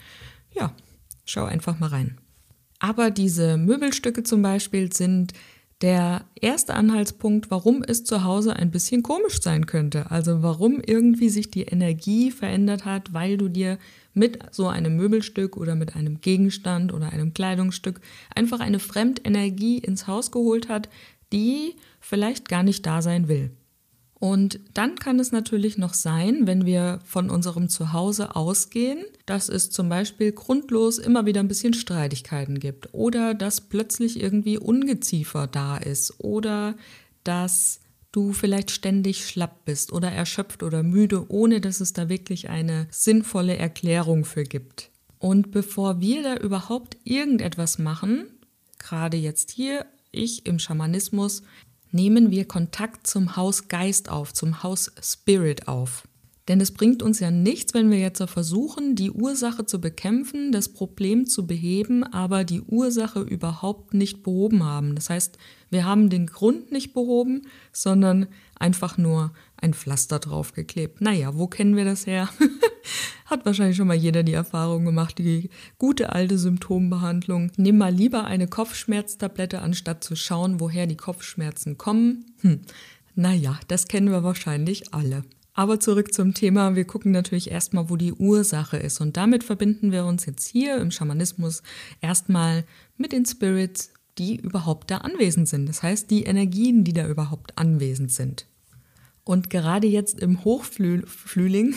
ja, 0.54 0.72
schau 1.26 1.44
einfach 1.44 1.78
mal 1.78 1.88
rein. 1.88 2.18
Aber 2.78 3.10
diese 3.10 3.58
Möbelstücke 3.58 4.22
zum 4.22 4.40
Beispiel 4.40 4.92
sind 4.94 5.34
der 5.84 6.24
erste 6.34 6.72
Anhaltspunkt, 6.72 7.50
warum 7.50 7.82
es 7.86 8.04
zu 8.04 8.24
Hause 8.24 8.56
ein 8.56 8.70
bisschen 8.70 9.02
komisch 9.02 9.42
sein 9.42 9.66
könnte. 9.66 10.10
Also 10.10 10.42
warum 10.42 10.80
irgendwie 10.80 11.28
sich 11.28 11.50
die 11.50 11.64
Energie 11.64 12.30
verändert 12.30 12.86
hat, 12.86 13.12
weil 13.12 13.36
du 13.36 13.50
dir 13.50 13.78
mit 14.14 14.38
so 14.50 14.66
einem 14.68 14.96
Möbelstück 14.96 15.58
oder 15.58 15.74
mit 15.74 15.94
einem 15.94 16.22
Gegenstand 16.22 16.94
oder 16.94 17.10
einem 17.10 17.34
Kleidungsstück 17.34 18.00
einfach 18.34 18.60
eine 18.60 18.78
Fremdenergie 18.78 19.76
ins 19.76 20.06
Haus 20.06 20.30
geholt 20.30 20.70
hat, 20.70 20.88
die 21.34 21.74
vielleicht 22.00 22.48
gar 22.48 22.62
nicht 22.62 22.86
da 22.86 23.02
sein 23.02 23.28
will. 23.28 23.50
Und 24.24 24.58
dann 24.72 24.94
kann 24.94 25.20
es 25.20 25.32
natürlich 25.32 25.76
noch 25.76 25.92
sein, 25.92 26.46
wenn 26.46 26.64
wir 26.64 27.00
von 27.04 27.28
unserem 27.28 27.68
Zuhause 27.68 28.34
ausgehen, 28.34 29.04
dass 29.26 29.50
es 29.50 29.68
zum 29.68 29.90
Beispiel 29.90 30.32
grundlos 30.32 30.96
immer 30.96 31.26
wieder 31.26 31.40
ein 31.40 31.48
bisschen 31.48 31.74
Streitigkeiten 31.74 32.58
gibt 32.58 32.94
oder 32.94 33.34
dass 33.34 33.60
plötzlich 33.60 34.18
irgendwie 34.18 34.56
Ungeziefer 34.56 35.46
da 35.46 35.76
ist 35.76 36.20
oder 36.20 36.74
dass 37.22 37.80
du 38.12 38.32
vielleicht 38.32 38.70
ständig 38.70 39.28
schlapp 39.28 39.66
bist 39.66 39.92
oder 39.92 40.10
erschöpft 40.10 40.62
oder 40.62 40.82
müde, 40.82 41.30
ohne 41.30 41.60
dass 41.60 41.82
es 41.82 41.92
da 41.92 42.08
wirklich 42.08 42.48
eine 42.48 42.86
sinnvolle 42.90 43.58
Erklärung 43.58 44.24
für 44.24 44.44
gibt. 44.44 44.90
Und 45.18 45.50
bevor 45.50 46.00
wir 46.00 46.22
da 46.22 46.36
überhaupt 46.38 46.96
irgendetwas 47.04 47.78
machen, 47.78 48.24
gerade 48.78 49.18
jetzt 49.18 49.50
hier, 49.50 49.84
ich 50.12 50.46
im 50.46 50.58
Schamanismus, 50.58 51.42
nehmen 51.94 52.30
wir 52.30 52.46
Kontakt 52.46 53.06
zum 53.06 53.36
Hausgeist 53.36 54.10
auf, 54.10 54.34
zum 54.34 54.62
Haus 54.62 54.92
Spirit 55.00 55.68
auf. 55.68 56.06
Denn 56.48 56.60
es 56.60 56.72
bringt 56.72 57.02
uns 57.02 57.20
ja 57.20 57.30
nichts, 57.30 57.72
wenn 57.72 57.90
wir 57.90 57.98
jetzt 57.98 58.22
versuchen, 58.28 58.96
die 58.96 59.10
Ursache 59.10 59.64
zu 59.64 59.80
bekämpfen, 59.80 60.52
das 60.52 60.68
Problem 60.68 61.26
zu 61.26 61.46
beheben, 61.46 62.04
aber 62.04 62.44
die 62.44 62.60
Ursache 62.60 63.20
überhaupt 63.20 63.94
nicht 63.94 64.22
behoben 64.22 64.62
haben. 64.62 64.94
Das 64.94 65.08
heißt, 65.08 65.38
wir 65.70 65.86
haben 65.86 66.10
den 66.10 66.26
Grund 66.26 66.70
nicht 66.70 66.92
behoben, 66.92 67.42
sondern 67.72 68.26
einfach 68.56 68.98
nur 68.98 69.32
ein 69.56 69.72
Pflaster 69.72 70.18
draufgeklebt. 70.18 71.00
Naja, 71.00 71.34
wo 71.34 71.46
kennen 71.46 71.76
wir 71.76 71.86
das 71.86 72.06
her? 72.06 72.28
Hat 73.24 73.46
wahrscheinlich 73.46 73.78
schon 73.78 73.88
mal 73.88 73.96
jeder 73.96 74.22
die 74.22 74.34
Erfahrung 74.34 74.84
gemacht, 74.84 75.16
die 75.18 75.48
gute 75.78 76.12
alte 76.12 76.36
Symptombehandlung. 76.36 77.52
Nimm 77.56 77.78
mal 77.78 77.92
lieber 77.92 78.24
eine 78.24 78.48
Kopfschmerztablette, 78.48 79.62
anstatt 79.62 80.04
zu 80.04 80.14
schauen, 80.14 80.60
woher 80.60 80.86
die 80.86 80.98
Kopfschmerzen 80.98 81.78
kommen. 81.78 82.26
Hm. 82.40 82.60
Naja, 83.14 83.58
das 83.68 83.88
kennen 83.88 84.10
wir 84.10 84.24
wahrscheinlich 84.24 84.92
alle. 84.92 85.24
Aber 85.54 85.80
zurück 85.80 86.12
zum 86.12 86.34
Thema. 86.34 86.74
Wir 86.76 86.84
gucken 86.84 87.12
natürlich 87.12 87.50
erstmal, 87.50 87.88
wo 87.88 87.96
die 87.96 88.12
Ursache 88.12 88.76
ist. 88.76 89.00
Und 89.00 89.16
damit 89.16 89.44
verbinden 89.44 89.92
wir 89.92 90.04
uns 90.04 90.26
jetzt 90.26 90.46
hier 90.46 90.76
im 90.78 90.90
Schamanismus 90.90 91.62
erstmal 92.00 92.64
mit 92.96 93.12
den 93.12 93.24
Spirits 93.24 93.94
die 94.18 94.36
überhaupt 94.36 94.90
da 94.90 94.98
anwesend 94.98 95.48
sind. 95.48 95.68
Das 95.68 95.82
heißt, 95.82 96.10
die 96.10 96.24
Energien, 96.24 96.84
die 96.84 96.92
da 96.92 97.06
überhaupt 97.08 97.58
anwesend 97.58 98.12
sind. 98.12 98.46
Und 99.24 99.48
gerade 99.48 99.86
jetzt 99.86 100.20
im 100.20 100.44
Hochfrühling, 100.44 101.74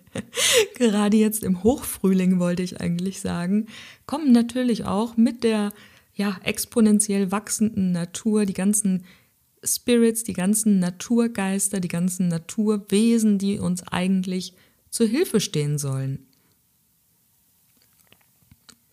gerade 0.76 1.16
jetzt 1.16 1.42
im 1.42 1.62
Hochfrühling 1.62 2.38
wollte 2.38 2.62
ich 2.62 2.80
eigentlich 2.80 3.20
sagen, 3.20 3.66
kommen 4.06 4.32
natürlich 4.32 4.84
auch 4.84 5.16
mit 5.16 5.42
der 5.42 5.72
ja 6.14 6.38
exponentiell 6.44 7.32
wachsenden 7.32 7.92
Natur 7.92 8.46
die 8.46 8.54
ganzen 8.54 9.04
Spirits, 9.64 10.24
die 10.24 10.32
ganzen 10.32 10.78
Naturgeister, 10.78 11.80
die 11.80 11.88
ganzen 11.88 12.28
Naturwesen, 12.28 13.38
die 13.38 13.58
uns 13.58 13.82
eigentlich 13.82 14.54
zur 14.90 15.06
Hilfe 15.06 15.40
stehen 15.40 15.78
sollen. 15.78 16.26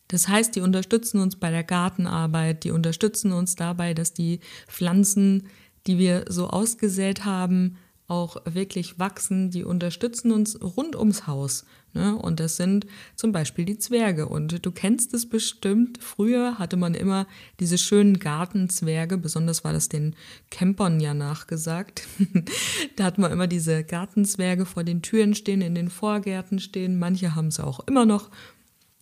Das 0.07 0.27
heißt, 0.27 0.55
die 0.55 0.61
unterstützen 0.61 1.19
uns 1.19 1.35
bei 1.35 1.51
der 1.51 1.63
Gartenarbeit, 1.63 2.63
die 2.63 2.71
unterstützen 2.71 3.31
uns 3.33 3.55
dabei, 3.55 3.93
dass 3.93 4.13
die 4.13 4.39
Pflanzen, 4.67 5.47
die 5.85 5.97
wir 5.97 6.25
so 6.29 6.47
ausgesät 6.47 7.25
haben, 7.25 7.77
auch 8.07 8.37
wirklich 8.45 8.99
wachsen, 8.99 9.51
die 9.51 9.65
unterstützen 9.65 10.31
uns 10.31 10.59
rund 10.61 10.95
ums 10.95 11.27
Haus. 11.27 11.65
Ne? 11.93 12.15
Und 12.15 12.39
das 12.39 12.57
sind 12.57 12.85
zum 13.15 13.31
Beispiel 13.31 13.65
die 13.65 13.77
Zwerge. 13.77 14.27
Und 14.27 14.65
du 14.65 14.71
kennst 14.71 15.13
es 15.13 15.27
bestimmt, 15.27 16.01
früher 16.01 16.59
hatte 16.59 16.77
man 16.77 16.93
immer 16.93 17.27
diese 17.59 17.77
schönen 17.77 18.19
Gartenzwerge, 18.19 19.17
besonders 19.17 19.63
war 19.63 19.73
das 19.73 19.89
den 19.89 20.15
Campern 20.49 20.99
ja 20.99 21.13
nachgesagt. 21.13 22.03
da 22.95 23.05
hat 23.05 23.17
man 23.17 23.31
immer 23.31 23.47
diese 23.47 23.83
Gartenzwerge 23.83 24.65
vor 24.65 24.83
den 24.83 25.01
Türen 25.01 25.33
stehen, 25.35 25.61
in 25.61 25.75
den 25.75 25.89
Vorgärten 25.89 26.59
stehen. 26.59 26.99
Manche 26.99 27.35
haben 27.35 27.47
es 27.47 27.59
auch 27.59 27.79
immer 27.87 28.05
noch. 28.05 28.29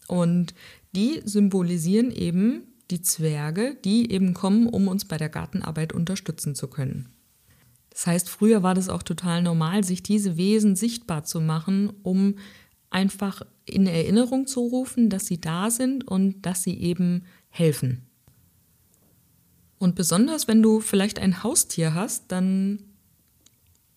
Und 0.07 0.53
die 0.95 1.21
symbolisieren 1.25 2.11
eben 2.11 2.63
die 2.91 3.01
Zwerge, 3.01 3.75
die 3.83 4.11
eben 4.11 4.33
kommen, 4.33 4.67
um 4.67 4.87
uns 4.87 5.05
bei 5.05 5.17
der 5.17 5.29
Gartenarbeit 5.29 5.93
unterstützen 5.93 6.55
zu 6.55 6.67
können. 6.67 7.09
Das 7.89 8.07
heißt, 8.07 8.29
früher 8.29 8.61
war 8.61 8.75
das 8.75 8.89
auch 8.89 9.03
total 9.03 9.41
normal, 9.41 9.83
sich 9.83 10.03
diese 10.03 10.37
Wesen 10.37 10.75
sichtbar 10.75 11.23
zu 11.23 11.39
machen, 11.39 11.93
um 12.03 12.35
einfach 12.95 13.41
in 13.65 13.87
Erinnerung 13.87 14.47
zu 14.47 14.61
rufen, 14.61 15.09
dass 15.09 15.25
sie 15.25 15.41
da 15.41 15.69
sind 15.69 16.07
und 16.07 16.45
dass 16.45 16.63
sie 16.63 16.79
eben 16.79 17.25
helfen. 17.49 18.07
Und 19.77 19.95
besonders 19.95 20.47
wenn 20.47 20.61
du 20.63 20.79
vielleicht 20.79 21.19
ein 21.19 21.43
Haustier 21.43 21.93
hast, 21.93 22.31
dann 22.31 22.79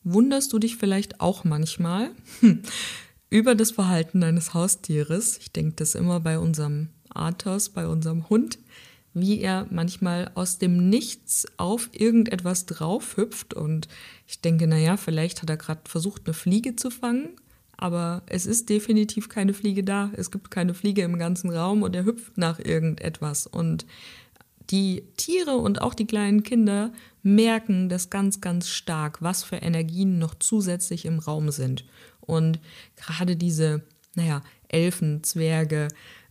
wunderst 0.03 0.53
du 0.53 0.59
dich 0.59 0.77
vielleicht 0.77 1.21
auch 1.21 1.45
manchmal 1.45 2.11
über 3.31 3.55
das 3.55 3.71
Verhalten 3.71 4.21
deines 4.21 4.53
Haustieres. 4.53 5.39
Ich 5.39 5.53
denke 5.53 5.77
das 5.77 5.95
immer 5.95 6.19
bei 6.19 6.41
unserem 6.41 6.89
Athos, 7.09 7.69
bei 7.69 7.87
unserem 7.87 8.29
Hund 8.29 8.59
wie 9.15 9.41
er 9.41 9.67
manchmal 9.71 10.31
aus 10.35 10.59
dem 10.59 10.89
Nichts 10.89 11.47
auf 11.57 11.89
irgendetwas 11.93 12.67
draufhüpft. 12.67 13.55
Und 13.55 13.89
ich 14.27 14.41
denke, 14.41 14.67
naja, 14.67 14.97
vielleicht 14.97 15.43
hat 15.43 15.51
er 15.51 15.57
gerade 15.57 15.81
versucht, 15.85 16.23
eine 16.27 16.35
Fliege 16.35 16.77
zu 16.77 16.91
fangen, 16.91 17.31
aber 17.79 18.23
es 18.27 18.45
ist 18.45 18.69
definitiv 18.69 19.29
keine 19.29 19.55
Fliege 19.55 19.85
da. 19.85 20.11
Es 20.17 20.33
gibt 20.33 20.51
keine 20.51 20.75
Fliege 20.75 21.03
im 21.03 21.17
ganzen 21.17 21.51
Raum 21.51 21.83
und 21.83 21.95
er 21.95 22.05
hüpft 22.05 22.37
nach 22.37 22.59
irgendetwas. 22.59 23.47
Und 23.47 23.87
die 24.71 25.05
Tiere 25.17 25.57
und 25.57 25.81
auch 25.81 25.95
die 25.95 26.07
kleinen 26.07 26.43
Kinder 26.43 26.93
merken 27.23 27.89
das 27.89 28.11
ganz, 28.11 28.41
ganz 28.41 28.69
stark, 28.69 29.23
was 29.23 29.45
für 29.45 29.57
Energien 29.57 30.19
noch 30.19 30.35
zusätzlich 30.35 31.05
im 31.05 31.21
Raum 31.21 31.53
sind. 31.53 31.85
Und 32.21 32.59
gerade 32.97 33.37
diese, 33.37 33.85
naja, 34.17 34.43
Elfen, 34.67 35.23
Zwerge, 35.23 35.87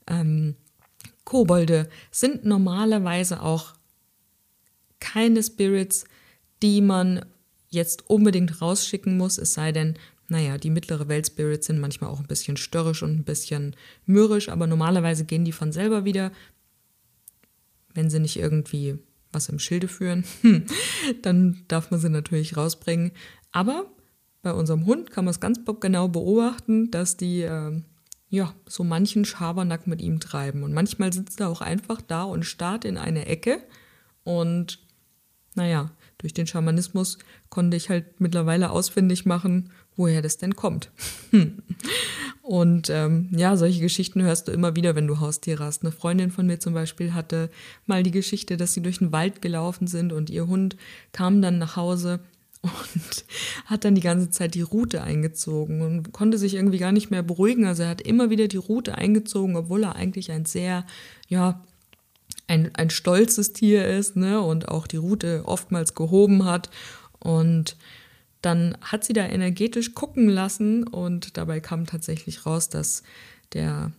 ähm, 0.05 0.55
Kobolde 1.23 1.89
sind 2.11 2.43
normalerweise 2.43 3.41
auch 3.41 3.73
keine 4.99 5.41
Spirits, 5.41 6.03
die 6.61 6.81
man 6.81 7.25
jetzt 7.69 8.09
unbedingt 8.09 8.61
rausschicken 8.61 9.17
muss, 9.17 9.37
es 9.37 9.53
sei 9.53 9.71
denn, 9.71 9.97
naja, 10.29 10.57
die 10.57 10.69
mittlere 10.69 11.07
Welt-Spirits 11.07 11.67
sind 11.67 11.79
manchmal 11.79 12.09
auch 12.09 12.19
ein 12.19 12.27
bisschen 12.27 12.57
störrisch 12.57 13.03
und 13.03 13.11
ein 13.11 13.23
bisschen 13.23 13.75
mürrisch, 14.05 14.49
aber 14.49 14.67
normalerweise 14.67 15.25
gehen 15.25 15.45
die 15.45 15.51
von 15.51 15.71
selber 15.71 16.05
wieder, 16.05 16.31
wenn 17.93 18.09
sie 18.09 18.19
nicht 18.19 18.37
irgendwie 18.37 18.99
was 19.31 19.49
im 19.49 19.59
Schilde 19.59 19.87
führen, 19.87 20.25
dann 21.21 21.63
darf 21.67 21.91
man 21.91 21.99
sie 21.99 22.09
natürlich 22.09 22.57
rausbringen. 22.57 23.11
Aber 23.51 23.85
bei 24.41 24.53
unserem 24.53 24.85
Hund 24.85 25.11
kann 25.11 25.25
man 25.25 25.31
es 25.31 25.39
ganz 25.39 25.59
genau 25.79 26.07
beobachten, 26.07 26.91
dass 26.91 27.17
die 27.17 27.41
äh, 27.41 27.81
ja, 28.29 28.53
so 28.67 28.83
manchen 28.83 29.25
Schabernack 29.25 29.87
mit 29.87 30.01
ihm 30.01 30.19
treiben. 30.19 30.63
Und 30.63 30.73
manchmal 30.73 31.13
sitzt 31.13 31.39
er 31.39 31.49
auch 31.49 31.61
einfach 31.61 32.01
da 32.01 32.23
und 32.23 32.43
starrt 32.43 32.85
in 32.85 32.97
eine 32.97 33.25
Ecke. 33.25 33.63
Und 34.23 34.79
naja, 35.55 35.91
durch 36.17 36.33
den 36.33 36.47
Schamanismus 36.47 37.17
konnte 37.49 37.77
ich 37.77 37.89
halt 37.89 38.19
mittlerweile 38.19 38.71
ausfindig 38.71 39.25
machen, 39.25 39.71
woher 39.97 40.21
das 40.21 40.37
denn 40.37 40.55
kommt. 40.55 40.89
und 42.41 42.89
ähm, 42.89 43.29
ja, 43.35 43.57
solche 43.57 43.81
Geschichten 43.81 44.21
hörst 44.21 44.47
du 44.47 44.51
immer 44.51 44.75
wieder, 44.75 44.95
wenn 44.95 45.07
du 45.07 45.19
Haustiere 45.19 45.63
hast. 45.63 45.83
Eine 45.83 45.91
Freundin 45.91 46.31
von 46.31 46.45
mir 46.47 46.59
zum 46.59 46.73
Beispiel 46.73 47.13
hatte 47.13 47.49
mal 47.85 48.03
die 48.03 48.11
Geschichte, 48.11 48.55
dass 48.55 48.73
sie 48.73 48.81
durch 48.81 48.99
den 48.99 49.11
Wald 49.11 49.41
gelaufen 49.41 49.87
sind 49.87 50.13
und 50.13 50.29
ihr 50.29 50.47
Hund 50.47 50.77
kam 51.11 51.41
dann 51.41 51.57
nach 51.57 51.75
Hause 51.75 52.21
und 52.61 53.25
hat 53.65 53.85
dann 53.85 53.95
die 53.95 54.01
ganze 54.01 54.29
Zeit 54.29 54.55
die 54.55 54.61
Route 54.61 55.03
eingezogen 55.03 55.81
und 55.81 56.11
konnte 56.13 56.37
sich 56.37 56.55
irgendwie 56.55 56.77
gar 56.77 56.91
nicht 56.91 57.11
mehr 57.11 57.23
beruhigen. 57.23 57.65
Also 57.65 57.83
er 57.83 57.89
hat 57.89 58.01
immer 58.01 58.29
wieder 58.29 58.47
die 58.47 58.57
Route 58.57 58.95
eingezogen, 58.95 59.55
obwohl 59.55 59.83
er 59.83 59.95
eigentlich 59.95 60.31
ein 60.31 60.45
sehr, 60.45 60.85
ja, 61.27 61.63
ein, 62.47 62.73
ein 62.75 62.89
stolzes 62.89 63.53
Tier 63.53 63.87
ist 63.87 64.15
ne? 64.15 64.41
und 64.41 64.69
auch 64.69 64.87
die 64.87 64.97
Route 64.97 65.43
oftmals 65.45 65.95
gehoben 65.95 66.45
hat. 66.45 66.69
Und 67.19 67.75
dann 68.41 68.77
hat 68.81 69.03
sie 69.03 69.13
da 69.13 69.25
energetisch 69.25 69.93
gucken 69.93 70.29
lassen 70.29 70.87
und 70.87 71.37
dabei 71.37 71.59
kam 71.59 71.85
tatsächlich 71.85 72.45
raus, 72.45 72.69
dass 72.69 73.03
der 73.53 73.91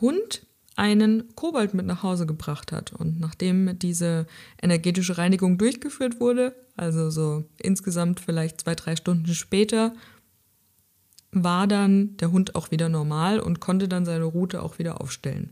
Hund 0.00 0.46
einen 0.76 1.34
Kobold 1.34 1.74
mit 1.74 1.86
nach 1.86 2.04
Hause 2.04 2.24
gebracht 2.24 2.70
hat. 2.70 2.92
Und 2.92 3.18
nachdem 3.18 3.78
diese 3.78 4.26
energetische 4.62 5.18
Reinigung 5.18 5.58
durchgeführt 5.58 6.20
wurde, 6.20 6.54
also 6.76 7.10
so 7.10 7.44
insgesamt 7.58 8.20
vielleicht 8.20 8.60
zwei, 8.60 8.76
drei 8.76 8.94
Stunden 8.94 9.34
später, 9.34 9.92
war 11.32 11.66
dann 11.66 12.16
der 12.18 12.30
Hund 12.30 12.54
auch 12.54 12.70
wieder 12.70 12.88
normal 12.88 13.40
und 13.40 13.60
konnte 13.60 13.88
dann 13.88 14.04
seine 14.04 14.24
Route 14.24 14.62
auch 14.62 14.78
wieder 14.78 15.00
aufstellen. 15.00 15.50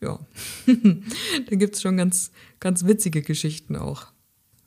Ja, 0.00 0.20
da 0.66 1.56
gibt 1.56 1.74
es 1.74 1.82
schon 1.82 1.96
ganz, 1.96 2.30
ganz 2.60 2.84
witzige 2.84 3.22
Geschichten 3.22 3.76
auch. 3.76 4.08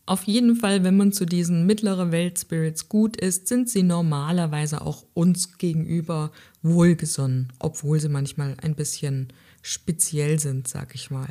Auf 0.10 0.24
jeden 0.24 0.56
Fall, 0.56 0.84
wenn 0.84 0.98
man 0.98 1.12
zu 1.12 1.24
diesen 1.24 1.68
mittleren 1.68 2.12
Welt-Spirits 2.12 2.89
gut 2.89 3.16
ist, 3.16 3.48
sind 3.48 3.70
sie 3.70 3.84
normalerweise 3.84 4.82
auch 4.82 5.06
uns 5.13 5.60
gegenüber 5.60 6.32
wohlgesonnen, 6.63 7.54
obwohl 7.60 8.00
sie 8.00 8.10
manchmal 8.10 8.56
ein 8.63 8.74
bisschen 8.74 9.28
speziell 9.62 10.39
sind, 10.39 10.68
sag 10.68 10.96
ich 10.96 11.12
mal. 11.12 11.28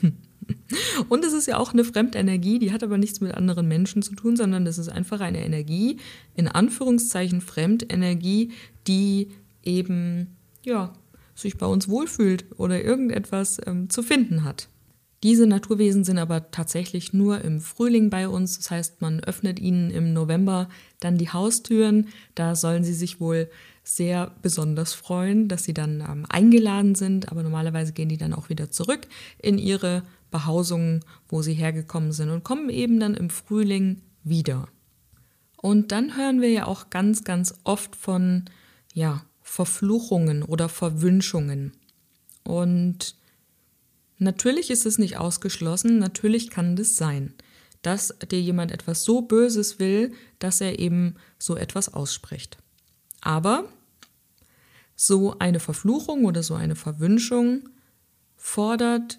Und 1.10 1.22
es 1.22 1.34
ist 1.34 1.48
ja 1.48 1.58
auch 1.58 1.74
eine 1.74 1.84
Fremdenergie, 1.84 2.58
die 2.58 2.72
hat 2.72 2.82
aber 2.82 2.96
nichts 2.96 3.20
mit 3.20 3.34
anderen 3.34 3.68
Menschen 3.68 4.00
zu 4.00 4.14
tun, 4.14 4.36
sondern 4.36 4.64
das 4.64 4.78
ist 4.78 4.88
einfach 4.88 5.20
eine 5.20 5.44
Energie, 5.44 5.98
in 6.34 6.48
Anführungszeichen 6.48 7.42
Fremdenergie, 7.42 8.52
die 8.86 9.32
eben, 9.62 10.34
ja, 10.64 10.94
sich 11.34 11.58
bei 11.58 11.66
uns 11.66 11.88
wohlfühlt 11.88 12.46
oder 12.56 12.82
irgendetwas 12.82 13.60
ähm, 13.66 13.90
zu 13.90 14.02
finden 14.02 14.44
hat. 14.44 14.70
Diese 15.24 15.46
Naturwesen 15.46 16.04
sind 16.04 16.18
aber 16.18 16.50
tatsächlich 16.50 17.14
nur 17.14 17.40
im 17.40 17.62
Frühling 17.62 18.10
bei 18.10 18.28
uns. 18.28 18.58
Das 18.58 18.70
heißt, 18.70 19.00
man 19.00 19.20
öffnet 19.20 19.58
ihnen 19.58 19.90
im 19.90 20.12
November 20.12 20.68
dann 21.00 21.16
die 21.16 21.30
Haustüren. 21.30 22.08
Da 22.34 22.54
sollen 22.54 22.84
sie 22.84 22.92
sich 22.92 23.20
wohl 23.20 23.48
sehr 23.82 24.32
besonders 24.42 24.92
freuen, 24.92 25.48
dass 25.48 25.64
sie 25.64 25.72
dann 25.72 26.02
ähm, 26.02 26.26
eingeladen 26.28 26.94
sind, 26.94 27.32
aber 27.32 27.42
normalerweise 27.42 27.94
gehen 27.94 28.10
die 28.10 28.18
dann 28.18 28.34
auch 28.34 28.50
wieder 28.50 28.70
zurück 28.70 29.08
in 29.38 29.56
ihre 29.56 30.02
Behausungen, 30.30 31.00
wo 31.26 31.40
sie 31.40 31.54
hergekommen 31.54 32.12
sind 32.12 32.28
und 32.28 32.44
kommen 32.44 32.68
eben 32.68 33.00
dann 33.00 33.14
im 33.14 33.30
Frühling 33.30 34.02
wieder. 34.24 34.68
Und 35.56 35.90
dann 35.90 36.18
hören 36.18 36.42
wir 36.42 36.50
ja 36.50 36.66
auch 36.66 36.90
ganz, 36.90 37.24
ganz 37.24 37.54
oft 37.64 37.96
von, 37.96 38.44
ja, 38.92 39.24
Verfluchungen 39.40 40.42
oder 40.42 40.68
Verwünschungen. 40.68 41.72
Und 42.42 43.16
natürlich 44.18 44.70
ist 44.70 44.86
es 44.86 44.98
nicht 44.98 45.16
ausgeschlossen, 45.16 45.98
natürlich 45.98 46.50
kann 46.50 46.76
das 46.76 46.96
sein, 46.96 47.34
dass 47.82 48.14
dir 48.30 48.40
jemand 48.40 48.72
etwas 48.72 49.04
so 49.04 49.22
Böses 49.22 49.78
will, 49.78 50.12
dass 50.38 50.60
er 50.60 50.78
eben 50.78 51.16
so 51.38 51.56
etwas 51.56 51.92
ausspricht. 51.92 52.58
Aber 53.20 53.68
so 54.96 55.38
eine 55.38 55.60
Verfluchung 55.60 56.24
oder 56.24 56.42
so 56.42 56.54
eine 56.54 56.76
Verwünschung 56.76 57.68
fordert 58.36 59.18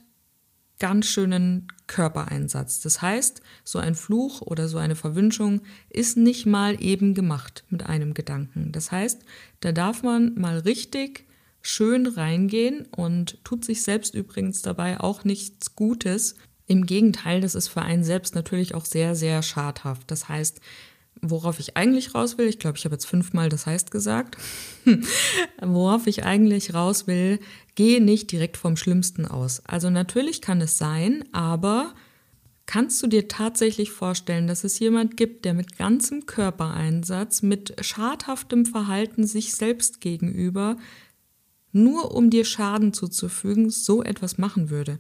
ganz 0.80 1.06
schönen 1.08 1.68
Körpereinsatz. 1.88 2.82
Das 2.82 3.02
heißt, 3.02 3.42
so 3.64 3.80
ein 3.80 3.96
Fluch 3.96 4.42
oder 4.42 4.68
so 4.68 4.78
eine 4.78 4.96
Verwünschung 4.96 5.62
ist 5.90 6.18
nicht 6.18 6.46
mal 6.46 6.82
eben 6.82 7.14
gemacht 7.14 7.64
mit 7.70 7.86
einem 7.86 8.14
Gedanken. 8.14 8.72
Das 8.72 8.92
heißt, 8.92 9.22
da 9.62 9.72
darf 9.72 10.04
man 10.04 10.36
mal 10.36 10.60
richtig 10.60 11.26
schön 11.66 12.06
reingehen 12.06 12.88
und 12.96 13.44
tut 13.44 13.66
sich 13.66 13.82
selbst 13.82 14.14
übrigens 14.14 14.62
dabei 14.62 15.00
auch 15.00 15.24
nichts 15.24 15.76
Gutes, 15.76 16.36
Im 16.68 16.88
Gegenteil, 16.88 17.42
das 17.42 17.54
ist 17.54 17.68
für 17.68 17.84
einen 17.84 18.04
selbst 18.04 18.34
natürlich 18.34 18.74
auch 18.74 18.86
sehr, 18.86 19.14
sehr 19.14 19.44
schadhaft. 19.44 20.10
Das 20.10 20.30
heißt, 20.30 20.62
worauf 21.22 21.60
ich 21.60 21.78
eigentlich 21.78 22.16
raus 22.16 22.40
will, 22.40 22.48
ich 22.48 22.58
glaube, 22.58 22.78
ich 22.78 22.86
habe 22.86 22.96
jetzt 22.96 23.06
fünfmal 23.06 23.50
das 23.50 23.68
heißt 23.68 23.92
gesagt, 23.92 24.38
worauf 25.62 26.08
ich 26.08 26.24
eigentlich 26.24 26.74
raus 26.74 27.06
will, 27.06 27.40
gehe 27.76 28.02
nicht 28.02 28.32
direkt 28.32 28.58
vom 28.58 28.78
Schlimmsten 28.78 29.26
aus. 29.26 29.64
Also 29.66 29.92
natürlich 29.92 30.42
kann 30.42 30.60
es 30.60 30.80
sein, 30.80 31.24
aber 31.34 31.94
kannst 32.66 33.02
du 33.04 33.08
dir 33.08 33.28
tatsächlich 33.28 33.92
vorstellen, 33.92 34.48
dass 34.48 34.64
es 34.64 34.80
jemand 34.80 35.18
gibt, 35.18 35.46
der 35.46 35.54
mit 35.54 35.78
ganzem 35.78 36.26
Körpereinsatz, 36.26 37.44
mit 37.44 37.76
schadhaftem 37.86 38.66
Verhalten 38.66 39.26
sich 39.28 39.54
selbst 39.54 40.02
gegenüber, 40.02 40.78
nur 41.76 42.16
um 42.16 42.30
dir 42.30 42.46
Schaden 42.46 42.94
zuzufügen, 42.94 43.70
so 43.70 44.02
etwas 44.02 44.38
machen 44.38 44.70
würde? 44.70 45.00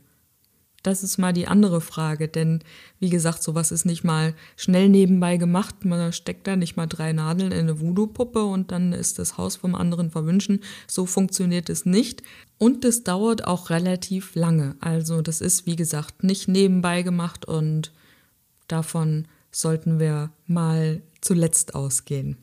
Das 0.85 1.01
ist 1.01 1.17
mal 1.17 1.33
die 1.33 1.47
andere 1.47 1.81
Frage, 1.81 2.27
denn 2.27 2.63
wie 2.99 3.09
gesagt, 3.09 3.41
sowas 3.41 3.71
ist 3.71 3.85
nicht 3.85 4.03
mal 4.03 4.35
schnell 4.55 4.87
nebenbei 4.87 5.37
gemacht. 5.37 5.83
Man 5.83 6.13
steckt 6.13 6.45
da 6.45 6.55
nicht 6.55 6.77
mal 6.77 6.85
drei 6.85 7.11
Nadeln 7.11 7.51
in 7.51 7.57
eine 7.57 7.81
Voodoo-Puppe 7.81 8.43
und 8.43 8.71
dann 8.71 8.93
ist 8.93 9.17
das 9.17 9.35
Haus 9.39 9.55
vom 9.55 9.73
anderen 9.73 10.11
verwünschen. 10.11 10.59
So 10.85 11.07
funktioniert 11.07 11.71
es 11.71 11.87
nicht. 11.87 12.21
Und 12.59 12.85
es 12.85 13.03
dauert 13.03 13.47
auch 13.47 13.71
relativ 13.71 14.35
lange. 14.35 14.75
Also 14.79 15.23
das 15.23 15.41
ist, 15.41 15.65
wie 15.65 15.75
gesagt, 15.75 16.23
nicht 16.23 16.47
nebenbei 16.47 17.01
gemacht 17.01 17.47
und 17.47 17.91
davon 18.67 19.27
sollten 19.49 19.97
wir 19.99 20.29
mal 20.45 21.01
zuletzt 21.19 21.73
ausgehen. 21.73 22.37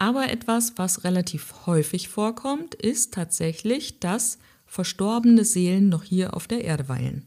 Aber 0.00 0.30
etwas, 0.30 0.72
was 0.76 1.04
relativ 1.04 1.66
häufig 1.66 2.08
vorkommt, 2.08 2.74
ist 2.74 3.12
tatsächlich, 3.12 4.00
dass 4.00 4.38
verstorbene 4.64 5.44
Seelen 5.44 5.90
noch 5.90 6.04
hier 6.04 6.34
auf 6.34 6.48
der 6.48 6.64
Erde 6.64 6.88
weilen. 6.88 7.26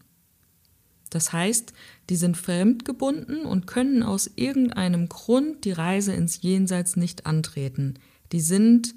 Das 1.12 1.32
heißt, 1.32 1.72
die 2.10 2.16
sind 2.16 2.36
fremdgebunden 2.36 3.46
und 3.46 3.68
können 3.68 4.02
aus 4.02 4.32
irgendeinem 4.38 5.08
Grund 5.08 5.66
die 5.66 5.72
Reise 5.72 6.14
ins 6.14 6.42
Jenseits 6.42 6.96
nicht 6.96 7.28
antreten. 7.28 8.00
Die 8.32 8.42
sind 8.42 8.96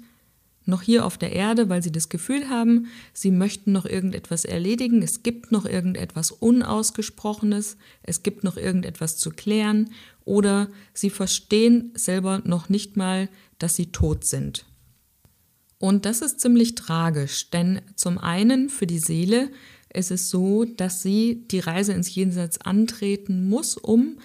noch 0.65 0.81
hier 0.81 1.05
auf 1.05 1.19
der 1.19 1.31
Erde, 1.31 1.69
weil 1.69 1.83
sie 1.83 1.91
das 1.91 2.09
Gefühl 2.09 2.49
haben, 2.49 2.87
sie 3.13 3.31
möchten 3.31 3.71
noch 3.71 3.85
irgendetwas 3.85 4.43
erledigen, 4.43 5.03
es 5.03 5.21
gibt 5.21 5.51
noch 5.51 5.65
irgendetwas 5.65 6.31
Unausgesprochenes, 6.31 7.77
es 8.01 8.23
gibt 8.23 8.43
noch 8.43 8.57
irgendetwas 8.57 9.17
zu 9.17 9.29
klären 9.29 9.91
oder 10.25 10.67
sie 10.93 11.09
verstehen 11.09 11.91
selber 11.95 12.41
noch 12.43 12.67
nicht 12.67 12.97
mal, 12.97 13.29
dass 13.59 13.75
sie 13.75 13.91
tot 13.91 14.23
sind. 14.23 14.65
Und 15.79 16.05
das 16.05 16.21
ist 16.21 16.39
ziemlich 16.39 16.75
tragisch, 16.75 17.49
denn 17.51 17.81
zum 17.95 18.17
einen 18.17 18.69
für 18.69 18.87
die 18.87 18.99
Seele 18.99 19.51
ist 19.93 20.11
es 20.11 20.29
so, 20.29 20.65
dass 20.65 21.01
sie 21.01 21.45
die 21.49 21.59
Reise 21.59 21.93
ins 21.93 22.13
Jenseits 22.13 22.59
antreten 22.61 23.47
muss, 23.47 23.77
um 23.77 24.17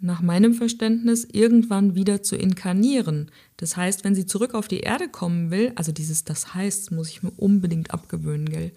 nach 0.00 0.20
meinem 0.20 0.52
Verständnis 0.52 1.26
irgendwann 1.32 1.94
wieder 1.94 2.22
zu 2.22 2.36
inkarnieren. 2.36 3.30
Das 3.56 3.76
heißt, 3.76 4.04
wenn 4.04 4.14
sie 4.14 4.26
zurück 4.26 4.54
auf 4.54 4.68
die 4.68 4.80
Erde 4.80 5.08
kommen 5.08 5.50
will, 5.50 5.72
also 5.76 5.92
dieses 5.92 6.24
das 6.24 6.54
heißt, 6.54 6.92
muss 6.92 7.08
ich 7.08 7.22
mir 7.22 7.32
unbedingt 7.36 7.92
abgewöhnen, 7.92 8.48
gell? 8.48 8.72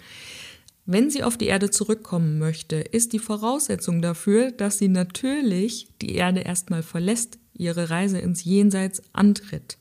Wenn 0.89 1.09
sie 1.09 1.23
auf 1.23 1.35
die 1.37 1.47
Erde 1.47 1.69
zurückkommen 1.69 2.39
möchte, 2.39 2.77
ist 2.77 3.11
die 3.11 3.19
Voraussetzung 3.19 4.01
dafür, 4.01 4.51
dass 4.51 4.77
sie 4.77 4.87
natürlich 4.87 5.89
die 6.01 6.15
Erde 6.15 6.39
erstmal 6.39 6.81
verlässt, 6.81 7.39
ihre 7.57 7.89
Reise 7.89 8.19
ins 8.19 8.43
Jenseits 8.43 9.01
antritt. 9.13 9.77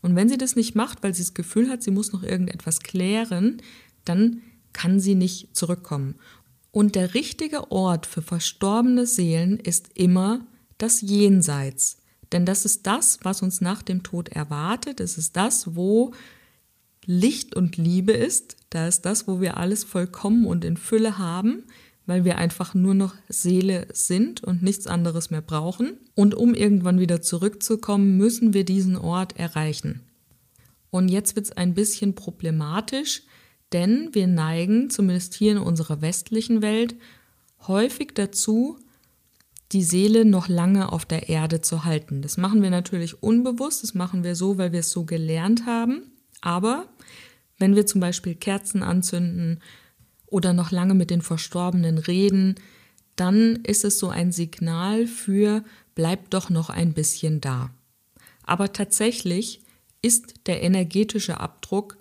Und 0.00 0.16
wenn 0.16 0.28
sie 0.28 0.38
das 0.38 0.56
nicht 0.56 0.74
macht, 0.74 1.02
weil 1.02 1.14
sie 1.14 1.22
das 1.22 1.34
Gefühl 1.34 1.70
hat, 1.70 1.82
sie 1.82 1.90
muss 1.90 2.12
noch 2.12 2.22
irgendetwas 2.22 2.80
klären, 2.80 3.62
dann 4.04 4.42
kann 4.72 4.98
sie 4.98 5.14
nicht 5.14 5.56
zurückkommen. 5.56 6.16
Und 6.72 6.94
der 6.94 7.14
richtige 7.14 7.70
Ort 7.70 8.06
für 8.06 8.22
verstorbene 8.22 9.06
Seelen 9.06 9.58
ist 9.60 9.90
immer 9.94 10.40
das 10.78 11.02
Jenseits. 11.02 11.98
Denn 12.32 12.46
das 12.46 12.64
ist 12.64 12.86
das, 12.86 13.18
was 13.22 13.42
uns 13.42 13.60
nach 13.60 13.82
dem 13.82 14.02
Tod 14.02 14.30
erwartet. 14.30 15.00
Es 15.00 15.18
ist 15.18 15.36
das, 15.36 15.76
wo 15.76 16.12
Licht 17.04 17.54
und 17.54 17.76
Liebe 17.76 18.12
ist. 18.12 18.56
Da 18.70 18.88
ist 18.88 19.02
das, 19.02 19.28
wo 19.28 19.40
wir 19.40 19.58
alles 19.58 19.84
vollkommen 19.84 20.46
und 20.46 20.64
in 20.64 20.78
Fülle 20.78 21.18
haben 21.18 21.64
weil 22.12 22.26
wir 22.26 22.36
einfach 22.36 22.74
nur 22.74 22.92
noch 22.92 23.14
Seele 23.30 23.86
sind 23.94 24.44
und 24.44 24.62
nichts 24.62 24.86
anderes 24.86 25.30
mehr 25.30 25.40
brauchen. 25.40 25.96
Und 26.14 26.34
um 26.34 26.52
irgendwann 26.52 27.00
wieder 27.00 27.22
zurückzukommen, 27.22 28.18
müssen 28.18 28.52
wir 28.52 28.66
diesen 28.66 28.98
Ort 28.98 29.38
erreichen. 29.38 30.02
Und 30.90 31.08
jetzt 31.08 31.36
wird 31.36 31.46
es 31.46 31.52
ein 31.52 31.72
bisschen 31.72 32.14
problematisch, 32.14 33.22
denn 33.72 34.10
wir 34.12 34.26
neigen, 34.26 34.90
zumindest 34.90 35.32
hier 35.32 35.52
in 35.52 35.58
unserer 35.58 36.02
westlichen 36.02 36.60
Welt, 36.60 36.96
häufig 37.66 38.10
dazu, 38.14 38.78
die 39.72 39.82
Seele 39.82 40.26
noch 40.26 40.48
lange 40.48 40.92
auf 40.92 41.06
der 41.06 41.30
Erde 41.30 41.62
zu 41.62 41.86
halten. 41.86 42.20
Das 42.20 42.36
machen 42.36 42.60
wir 42.60 42.68
natürlich 42.68 43.22
unbewusst, 43.22 43.82
das 43.82 43.94
machen 43.94 44.22
wir 44.22 44.36
so, 44.36 44.58
weil 44.58 44.72
wir 44.72 44.80
es 44.80 44.90
so 44.90 45.06
gelernt 45.06 45.64
haben. 45.64 46.12
Aber 46.42 46.88
wenn 47.56 47.74
wir 47.74 47.86
zum 47.86 48.02
Beispiel 48.02 48.34
Kerzen 48.34 48.82
anzünden, 48.82 49.60
oder 50.32 50.52
noch 50.52 50.70
lange 50.70 50.94
mit 50.94 51.10
den 51.10 51.22
Verstorbenen 51.22 51.98
reden, 51.98 52.56
dann 53.16 53.56
ist 53.56 53.84
es 53.84 53.98
so 53.98 54.08
ein 54.08 54.32
Signal 54.32 55.06
für 55.06 55.62
bleib 55.94 56.30
doch 56.30 56.50
noch 56.50 56.70
ein 56.70 56.94
bisschen 56.94 57.40
da. 57.40 57.70
Aber 58.44 58.72
tatsächlich 58.72 59.60
ist 60.00 60.34
der 60.46 60.62
energetische 60.62 61.38
Abdruck 61.38 61.98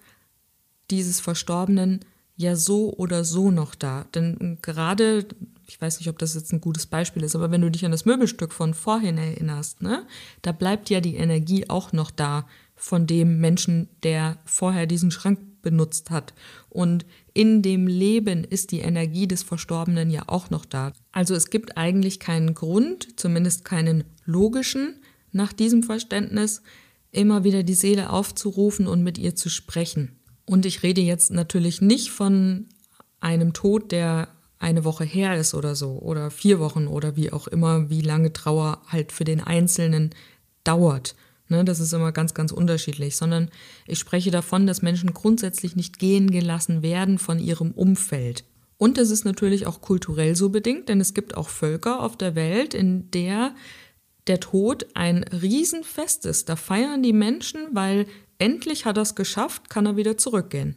dieses 0.90 1.20
Verstorbenen 1.20 2.00
ja 2.36 2.56
so 2.56 2.94
oder 2.94 3.24
so 3.24 3.52
noch 3.52 3.76
da. 3.76 4.06
Denn 4.16 4.58
gerade, 4.62 5.28
ich 5.68 5.80
weiß 5.80 6.00
nicht, 6.00 6.10
ob 6.10 6.18
das 6.18 6.34
jetzt 6.34 6.52
ein 6.52 6.62
gutes 6.62 6.88
Beispiel 6.88 7.24
ist, 7.24 7.36
aber 7.36 7.52
wenn 7.52 7.62
du 7.62 7.70
dich 7.70 7.86
an 7.86 7.92
das 7.92 8.06
Möbelstück 8.06 8.54
von 8.54 8.74
vorhin 8.74 9.18
erinnerst, 9.18 9.82
ne, 9.82 10.08
da 10.42 10.52
bleibt 10.52 10.90
ja 10.90 11.02
die 11.02 11.16
Energie 11.16 11.70
auch 11.70 11.94
noch 11.94 12.12
da 12.12 12.48
von 12.76 13.06
dem 13.06 13.40
Menschen, 13.40 13.90
der 14.04 14.38
vorher 14.46 14.88
diesen 14.88 15.12
Schrank 15.12 15.40
benutzt 15.62 16.10
hat. 16.10 16.34
Und 16.70 17.06
in 17.34 17.62
dem 17.62 17.88
Leben 17.88 18.44
ist 18.44 18.72
die 18.72 18.80
Energie 18.80 19.28
des 19.28 19.44
Verstorbenen 19.44 20.10
ja 20.10 20.24
auch 20.28 20.50
noch 20.50 20.66
da. 20.66 20.94
Also 21.12 21.36
es 21.36 21.50
gibt 21.50 21.78
eigentlich 21.78 22.20
keinen 22.20 22.54
Grund, 22.54 23.20
zumindest 23.20 23.66
keinen 23.66 24.04
logischen, 24.26 24.96
nach 25.32 25.54
diesem 25.54 25.84
Verständnis, 25.84 26.62
immer 27.12 27.44
wieder 27.44 27.64
die 27.64 27.74
Seele 27.74 28.10
aufzurufen 28.10 28.88
und 28.88 29.04
mit 29.04 29.18
ihr 29.18 29.36
zu 29.36 29.50
sprechen. 29.50 30.20
Und 30.46 30.66
ich 30.66 30.84
rede 30.84 31.02
jetzt 31.02 31.32
natürlich 31.32 31.82
nicht 31.82 32.12
von 32.12 32.68
einem 33.20 33.54
Tod, 33.54 33.92
der 33.92 34.30
eine 34.60 34.84
Woche 34.84 35.04
her 35.04 35.38
ist 35.38 35.54
oder 35.54 35.76
so, 35.76 36.00
oder 36.00 36.30
vier 36.32 36.60
Wochen 36.60 36.88
oder 36.88 37.16
wie 37.16 37.32
auch 37.32 37.48
immer, 37.48 37.90
wie 37.90 38.02
lange 38.02 38.32
Trauer 38.32 38.82
halt 38.88 39.12
für 39.12 39.24
den 39.24 39.42
Einzelnen 39.42 40.12
dauert. 40.64 41.16
Ne, 41.52 41.66
das 41.66 41.82
ist 41.82 41.92
immer 41.92 42.14
ganz, 42.14 42.34
ganz 42.34 42.54
unterschiedlich, 42.54 43.18
sondern 43.18 43.50
ich 43.86 44.00
spreche 44.00 44.32
davon, 44.32 44.66
dass 44.68 44.82
Menschen 44.82 45.14
grundsätzlich 45.14 45.76
nicht 45.76 46.00
gehen 46.00 46.32
gelassen 46.32 46.82
werden 46.82 47.18
von 47.18 47.40
ihrem 47.40 47.72
Umfeld. 47.72 48.46
Und 48.78 48.98
das 48.98 49.10
ist 49.10 49.26
natürlich 49.26 49.68
auch 49.68 49.82
kulturell 49.82 50.38
so 50.38 50.48
bedingt, 50.48 50.88
denn 50.88 51.02
es 51.02 51.14
gibt 51.14 51.36
auch 51.36 51.50
Völker 51.50 52.00
auf 52.00 52.16
der 52.16 52.36
Welt, 52.36 52.74
in 52.74 53.12
der 53.12 53.54
der 54.28 54.40
Tod 54.40 54.86
ein 54.94 55.24
Riesenfest 55.26 56.26
ist. 56.26 56.48
Da 56.48 56.56
feiern 56.56 57.04
die 57.04 57.12
Menschen, 57.12 57.68
weil 57.74 58.06
endlich 58.38 58.86
hat 58.86 58.98
er 58.98 59.04
es 59.04 59.16
geschafft, 59.16 59.70
kann 59.70 59.86
er 59.86 59.98
wieder 59.98 60.18
zurückgehen. 60.18 60.76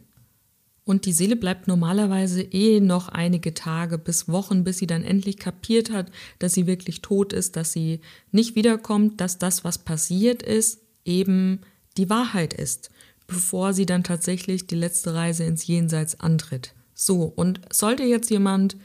Und 0.85 1.05
die 1.05 1.13
Seele 1.13 1.35
bleibt 1.35 1.67
normalerweise 1.67 2.41
eh 2.43 2.79
noch 2.79 3.09
einige 3.09 3.55
Tage 3.55 3.97
bis 3.97 4.27
Wochen, 4.27 4.63
bis 4.63 4.77
sie 4.77 4.87
dann 4.87 5.03
endlich 5.03 5.37
kapiert 5.37 5.91
hat, 5.91 6.11
dass 6.37 6.53
sie 6.53 6.67
wirklich 6.67 7.01
tot 7.01 7.33
ist, 7.33 7.55
dass 7.55 7.73
sie 7.73 8.01
nicht 8.31 8.55
wiederkommt, 8.55 9.19
dass 9.19 9.39
das, 9.39 9.63
was 9.63 9.79
passiert 9.79 10.43
ist, 10.43 10.79
eben 11.03 11.61
die 11.97 12.09
Wahrheit 12.09 12.53
ist, 12.53 12.91
bevor 13.25 13.73
sie 13.73 13.87
dann 13.87 14.03
tatsächlich 14.03 14.67
die 14.67 14.75
letzte 14.75 15.15
Reise 15.15 15.43
ins 15.45 15.65
Jenseits 15.65 16.19
antritt. 16.19 16.73
So, 16.93 17.23
und 17.23 17.61
sollte 17.73 18.03
jetzt 18.03 18.29
jemand 18.29 18.77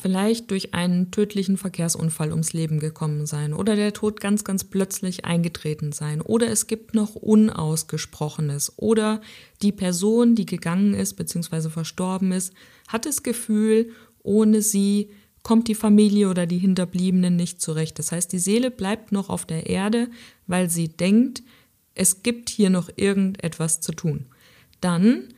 vielleicht 0.00 0.50
durch 0.50 0.74
einen 0.74 1.10
tödlichen 1.10 1.56
Verkehrsunfall 1.56 2.30
ums 2.30 2.52
Leben 2.52 2.78
gekommen 2.78 3.26
sein 3.26 3.52
oder 3.52 3.76
der 3.76 3.92
Tod 3.92 4.20
ganz, 4.20 4.44
ganz 4.44 4.64
plötzlich 4.64 5.24
eingetreten 5.24 5.92
sein 5.92 6.20
oder 6.20 6.48
es 6.48 6.66
gibt 6.66 6.94
noch 6.94 7.14
Unausgesprochenes 7.14 8.74
oder 8.76 9.20
die 9.62 9.72
Person, 9.72 10.34
die 10.34 10.46
gegangen 10.46 10.94
ist 10.94 11.14
bzw. 11.14 11.68
verstorben 11.70 12.32
ist, 12.32 12.52
hat 12.86 13.06
das 13.06 13.22
Gefühl, 13.22 13.90
ohne 14.22 14.62
sie 14.62 15.10
kommt 15.42 15.68
die 15.68 15.74
Familie 15.74 16.28
oder 16.28 16.46
die 16.46 16.58
Hinterbliebenen 16.58 17.34
nicht 17.34 17.60
zurecht. 17.60 17.98
Das 17.98 18.12
heißt, 18.12 18.32
die 18.32 18.38
Seele 18.38 18.70
bleibt 18.70 19.12
noch 19.12 19.30
auf 19.30 19.46
der 19.46 19.66
Erde, 19.66 20.08
weil 20.46 20.68
sie 20.68 20.88
denkt, 20.88 21.42
es 21.94 22.22
gibt 22.22 22.50
hier 22.50 22.70
noch 22.70 22.90
irgendetwas 22.96 23.80
zu 23.80 23.92
tun. 23.92 24.26
Dann 24.80 25.28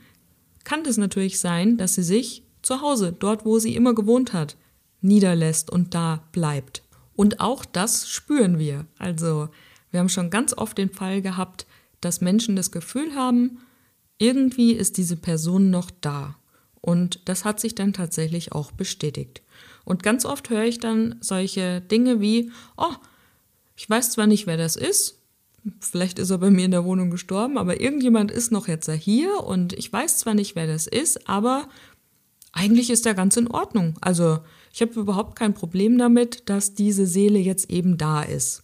kann 0.63 0.85
es 0.85 0.97
natürlich 0.97 1.39
sein, 1.39 1.77
dass 1.77 1.95
sie 1.95 2.03
sich 2.03 2.43
zu 2.61 2.81
Hause, 2.81 3.15
dort 3.17 3.45
wo 3.45 3.59
sie 3.59 3.75
immer 3.75 3.93
gewohnt 3.93 4.33
hat, 4.33 4.57
niederlässt 5.01 5.69
und 5.69 5.93
da 5.93 6.23
bleibt. 6.31 6.83
Und 7.15 7.39
auch 7.39 7.65
das 7.65 8.09
spüren 8.09 8.59
wir. 8.59 8.85
Also 8.97 9.49
wir 9.89 9.99
haben 9.99 10.09
schon 10.09 10.29
ganz 10.29 10.53
oft 10.53 10.77
den 10.77 10.89
Fall 10.89 11.21
gehabt, 11.21 11.65
dass 11.99 12.21
Menschen 12.21 12.55
das 12.55 12.71
Gefühl 12.71 13.15
haben, 13.15 13.59
irgendwie 14.17 14.73
ist 14.73 14.97
diese 14.97 15.17
Person 15.17 15.69
noch 15.69 15.91
da. 16.01 16.35
Und 16.79 17.21
das 17.25 17.45
hat 17.45 17.59
sich 17.59 17.75
dann 17.75 17.93
tatsächlich 17.93 18.53
auch 18.53 18.71
bestätigt. 18.71 19.41
Und 19.83 20.03
ganz 20.03 20.25
oft 20.25 20.49
höre 20.49 20.63
ich 20.63 20.79
dann 20.79 21.15
solche 21.19 21.81
Dinge 21.81 22.21
wie, 22.21 22.51
oh, 22.77 22.93
ich 23.75 23.89
weiß 23.89 24.11
zwar 24.11 24.27
nicht, 24.27 24.47
wer 24.47 24.57
das 24.57 24.75
ist, 24.75 25.19
vielleicht 25.79 26.19
ist 26.19 26.29
er 26.29 26.39
bei 26.39 26.49
mir 26.49 26.65
in 26.65 26.71
der 26.71 26.85
Wohnung 26.85 27.09
gestorben, 27.11 27.57
aber 27.57 27.81
irgendjemand 27.81 28.31
ist 28.31 28.51
noch 28.51 28.67
jetzt 28.67 28.89
hier 28.89 29.43
und 29.43 29.73
ich 29.73 29.91
weiß 29.91 30.17
zwar 30.17 30.33
nicht, 30.33 30.55
wer 30.55 30.67
das 30.67 30.87
ist, 30.87 31.29
aber 31.29 31.67
eigentlich 32.51 32.89
ist 32.89 33.05
er 33.05 33.13
ganz 33.13 33.37
in 33.37 33.47
Ordnung. 33.47 33.95
Also 34.01 34.39
ich 34.73 34.81
habe 34.81 34.99
überhaupt 34.99 35.37
kein 35.37 35.53
Problem 35.53 35.97
damit, 35.97 36.49
dass 36.49 36.73
diese 36.73 37.05
Seele 37.05 37.39
jetzt 37.39 37.69
eben 37.69 37.97
da 37.97 38.21
ist. 38.21 38.63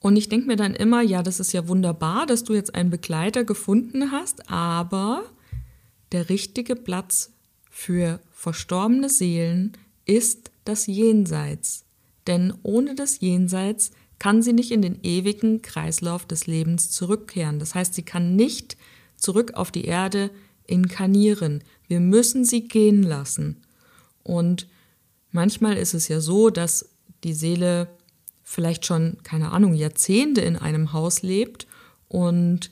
Und 0.00 0.16
ich 0.16 0.28
denke 0.28 0.46
mir 0.46 0.56
dann 0.56 0.74
immer, 0.74 1.02
ja, 1.02 1.22
das 1.22 1.40
ist 1.40 1.52
ja 1.52 1.68
wunderbar, 1.68 2.26
dass 2.26 2.44
du 2.44 2.54
jetzt 2.54 2.74
einen 2.74 2.90
Begleiter 2.90 3.44
gefunden 3.44 4.12
hast, 4.12 4.50
aber 4.50 5.24
der 6.12 6.28
richtige 6.28 6.76
Platz 6.76 7.32
für 7.70 8.20
verstorbene 8.30 9.08
Seelen 9.08 9.72
ist 10.04 10.50
das 10.64 10.86
Jenseits. 10.86 11.84
Denn 12.26 12.54
ohne 12.62 12.94
das 12.94 13.20
Jenseits 13.20 13.90
kann 14.18 14.42
sie 14.42 14.52
nicht 14.52 14.70
in 14.70 14.82
den 14.82 15.00
ewigen 15.02 15.62
Kreislauf 15.62 16.26
des 16.26 16.46
Lebens 16.46 16.90
zurückkehren. 16.90 17.58
Das 17.58 17.74
heißt, 17.74 17.94
sie 17.94 18.02
kann 18.02 18.36
nicht 18.36 18.76
zurück 19.16 19.54
auf 19.54 19.70
die 19.70 19.84
Erde 19.84 20.30
inkarnieren. 20.66 21.62
Wir 21.86 22.00
müssen 22.00 22.44
sie 22.44 22.68
gehen 22.68 23.02
lassen. 23.02 23.62
Und 24.22 24.66
manchmal 25.30 25.76
ist 25.76 25.94
es 25.94 26.08
ja 26.08 26.20
so, 26.20 26.50
dass 26.50 26.90
die 27.24 27.34
Seele 27.34 27.88
vielleicht 28.42 28.86
schon, 28.86 29.18
keine 29.22 29.52
Ahnung, 29.52 29.74
Jahrzehnte 29.74 30.40
in 30.40 30.56
einem 30.56 30.92
Haus 30.92 31.22
lebt 31.22 31.66
und 32.08 32.70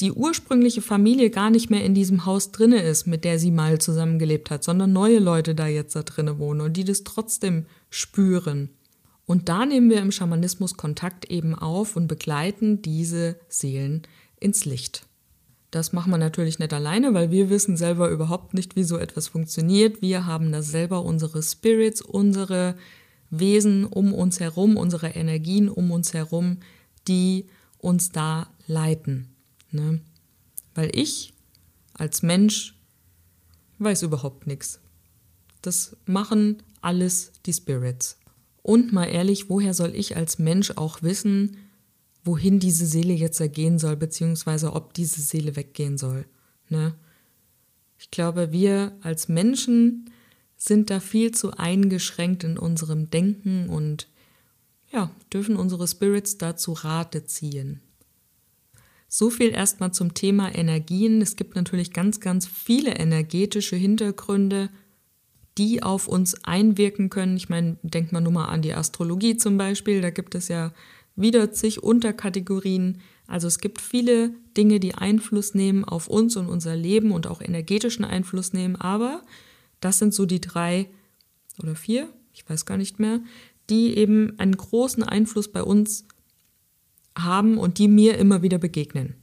die 0.00 0.12
ursprüngliche 0.12 0.82
Familie 0.82 1.30
gar 1.30 1.50
nicht 1.50 1.70
mehr 1.70 1.84
in 1.84 1.94
diesem 1.94 2.26
Haus 2.26 2.50
drinne 2.50 2.82
ist, 2.82 3.06
mit 3.06 3.24
der 3.24 3.38
sie 3.38 3.50
mal 3.50 3.80
zusammengelebt 3.80 4.50
hat, 4.50 4.64
sondern 4.64 4.92
neue 4.92 5.20
Leute 5.20 5.54
da 5.54 5.66
jetzt 5.66 5.94
da 5.94 6.02
drinne 6.02 6.38
wohnen 6.38 6.60
und 6.60 6.76
die 6.76 6.84
das 6.84 7.04
trotzdem 7.04 7.66
spüren. 7.90 8.70
Und 9.26 9.48
da 9.48 9.64
nehmen 9.64 9.90
wir 9.90 10.00
im 10.00 10.12
Schamanismus 10.12 10.76
Kontakt 10.76 11.30
eben 11.30 11.54
auf 11.54 11.96
und 11.96 12.08
begleiten 12.08 12.82
diese 12.82 13.38
Seelen 13.48 14.02
ins 14.38 14.64
Licht. 14.64 15.06
Das 15.74 15.92
machen 15.92 16.12
wir 16.12 16.18
natürlich 16.18 16.60
nicht 16.60 16.72
alleine, 16.72 17.14
weil 17.14 17.32
wir 17.32 17.50
wissen 17.50 17.76
selber 17.76 18.08
überhaupt 18.08 18.54
nicht, 18.54 18.76
wie 18.76 18.84
so 18.84 18.96
etwas 18.96 19.26
funktioniert. 19.26 20.00
Wir 20.00 20.24
haben 20.24 20.52
da 20.52 20.62
selber 20.62 21.04
unsere 21.04 21.42
Spirits, 21.42 22.00
unsere 22.00 22.76
Wesen 23.30 23.84
um 23.84 24.14
uns 24.14 24.38
herum, 24.38 24.76
unsere 24.76 25.08
Energien 25.08 25.68
um 25.68 25.90
uns 25.90 26.14
herum, 26.14 26.58
die 27.08 27.46
uns 27.78 28.10
da 28.10 28.46
leiten. 28.68 29.34
Ne? 29.72 30.00
Weil 30.76 30.96
ich 30.96 31.34
als 31.92 32.22
Mensch 32.22 32.76
weiß 33.80 34.02
überhaupt 34.02 34.46
nichts. 34.46 34.78
Das 35.60 35.96
machen 36.06 36.62
alles 36.82 37.32
die 37.46 37.52
Spirits. 37.52 38.20
Und 38.62 38.92
mal 38.92 39.06
ehrlich, 39.06 39.50
woher 39.50 39.74
soll 39.74 39.92
ich 39.96 40.16
als 40.16 40.38
Mensch 40.38 40.70
auch 40.76 41.02
wissen, 41.02 41.56
wohin 42.24 42.58
diese 42.58 42.86
Seele 42.86 43.12
jetzt 43.12 43.40
ergehen 43.40 43.78
soll, 43.78 43.96
beziehungsweise 43.96 44.72
ob 44.72 44.94
diese 44.94 45.20
Seele 45.20 45.56
weggehen 45.56 45.98
soll? 45.98 46.24
Ne? 46.68 46.94
Ich 47.98 48.10
glaube, 48.10 48.52
wir 48.52 48.96
als 49.02 49.28
Menschen 49.28 50.10
sind 50.56 50.90
da 50.90 51.00
viel 51.00 51.32
zu 51.32 51.52
eingeschränkt 51.52 52.44
in 52.44 52.58
unserem 52.58 53.10
Denken 53.10 53.68
und 53.68 54.08
ja, 54.90 55.10
dürfen 55.32 55.56
unsere 55.56 55.86
Spirits 55.86 56.38
dazu 56.38 56.72
Rate 56.72 57.24
ziehen. 57.24 57.80
So 59.08 59.30
viel 59.30 59.50
erstmal 59.50 59.92
zum 59.92 60.14
Thema 60.14 60.54
Energien. 60.54 61.20
Es 61.20 61.36
gibt 61.36 61.54
natürlich 61.54 61.92
ganz, 61.92 62.20
ganz 62.20 62.46
viele 62.46 62.96
energetische 62.96 63.76
Hintergründe, 63.76 64.70
die 65.58 65.82
auf 65.82 66.08
uns 66.08 66.42
einwirken 66.44 67.10
können. 67.10 67.36
Ich 67.36 67.48
meine, 67.48 67.76
denkt 67.82 68.12
man 68.12 68.24
nur 68.24 68.32
mal 68.32 68.46
an 68.46 68.62
die 68.62 68.74
Astrologie 68.74 69.36
zum 69.36 69.56
Beispiel. 69.56 70.00
Da 70.00 70.10
gibt 70.10 70.34
es 70.34 70.48
ja 70.48 70.72
wieder 71.16 71.52
zig 71.52 71.82
Unterkategorien. 71.82 73.00
Also 73.26 73.46
es 73.46 73.58
gibt 73.58 73.80
viele 73.80 74.34
Dinge, 74.56 74.80
die 74.80 74.94
Einfluss 74.94 75.54
nehmen 75.54 75.84
auf 75.84 76.08
uns 76.08 76.36
und 76.36 76.48
unser 76.48 76.76
Leben 76.76 77.12
und 77.12 77.26
auch 77.26 77.40
energetischen 77.40 78.04
Einfluss 78.04 78.52
nehmen. 78.52 78.76
Aber 78.76 79.22
das 79.80 79.98
sind 79.98 80.14
so 80.14 80.26
die 80.26 80.40
drei 80.40 80.88
oder 81.62 81.76
vier, 81.76 82.08
ich 82.32 82.48
weiß 82.48 82.66
gar 82.66 82.76
nicht 82.76 82.98
mehr, 82.98 83.20
die 83.70 83.96
eben 83.96 84.38
einen 84.38 84.56
großen 84.56 85.02
Einfluss 85.02 85.50
bei 85.50 85.62
uns 85.62 86.06
haben 87.16 87.58
und 87.58 87.78
die 87.78 87.88
mir 87.88 88.18
immer 88.18 88.42
wieder 88.42 88.58
begegnen. 88.58 89.14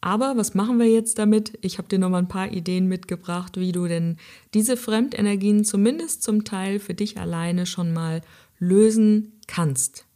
Aber 0.00 0.36
was 0.36 0.54
machen 0.54 0.78
wir 0.80 0.90
jetzt 0.90 1.18
damit? 1.18 1.56
Ich 1.60 1.78
habe 1.78 1.86
dir 1.86 1.98
noch 1.98 2.10
mal 2.10 2.18
ein 2.18 2.28
paar 2.28 2.50
Ideen 2.50 2.88
mitgebracht, 2.88 3.56
wie 3.56 3.70
du 3.70 3.86
denn 3.86 4.16
diese 4.52 4.76
Fremdenergien 4.76 5.64
zumindest 5.64 6.24
zum 6.24 6.42
Teil 6.42 6.80
für 6.80 6.94
dich 6.94 7.18
alleine 7.18 7.66
schon 7.66 7.92
mal 7.92 8.22
lösen 8.58 9.40
kannst. 9.46 10.06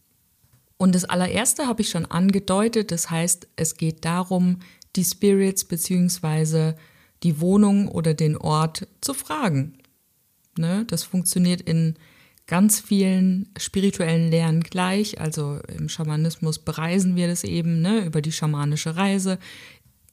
Und 0.77 0.93
das 0.93 1.05
allererste 1.05 1.67
habe 1.67 1.81
ich 1.81 1.89
schon 1.89 2.05
angedeutet, 2.05 2.91
das 2.91 3.09
heißt, 3.09 3.47
es 3.55 3.77
geht 3.77 4.05
darum, 4.05 4.59
die 4.95 5.03
Spirits 5.03 5.65
bzw. 5.65 6.73
die 7.23 7.41
Wohnung 7.41 7.87
oder 7.87 8.13
den 8.13 8.37
Ort 8.37 8.87
zu 9.01 9.13
fragen. 9.13 9.77
Ne? 10.57 10.85
Das 10.87 11.03
funktioniert 11.03 11.61
in 11.61 11.95
ganz 12.47 12.79
vielen 12.79 13.49
spirituellen 13.57 14.31
Lehren 14.31 14.61
gleich. 14.61 15.19
Also 15.19 15.59
im 15.67 15.89
Schamanismus 15.89 16.59
bereisen 16.59 17.15
wir 17.15 17.27
das 17.27 17.43
eben 17.43 17.81
ne, 17.81 18.05
über 18.05 18.21
die 18.21 18.31
schamanische 18.31 18.95
Reise. 18.95 19.37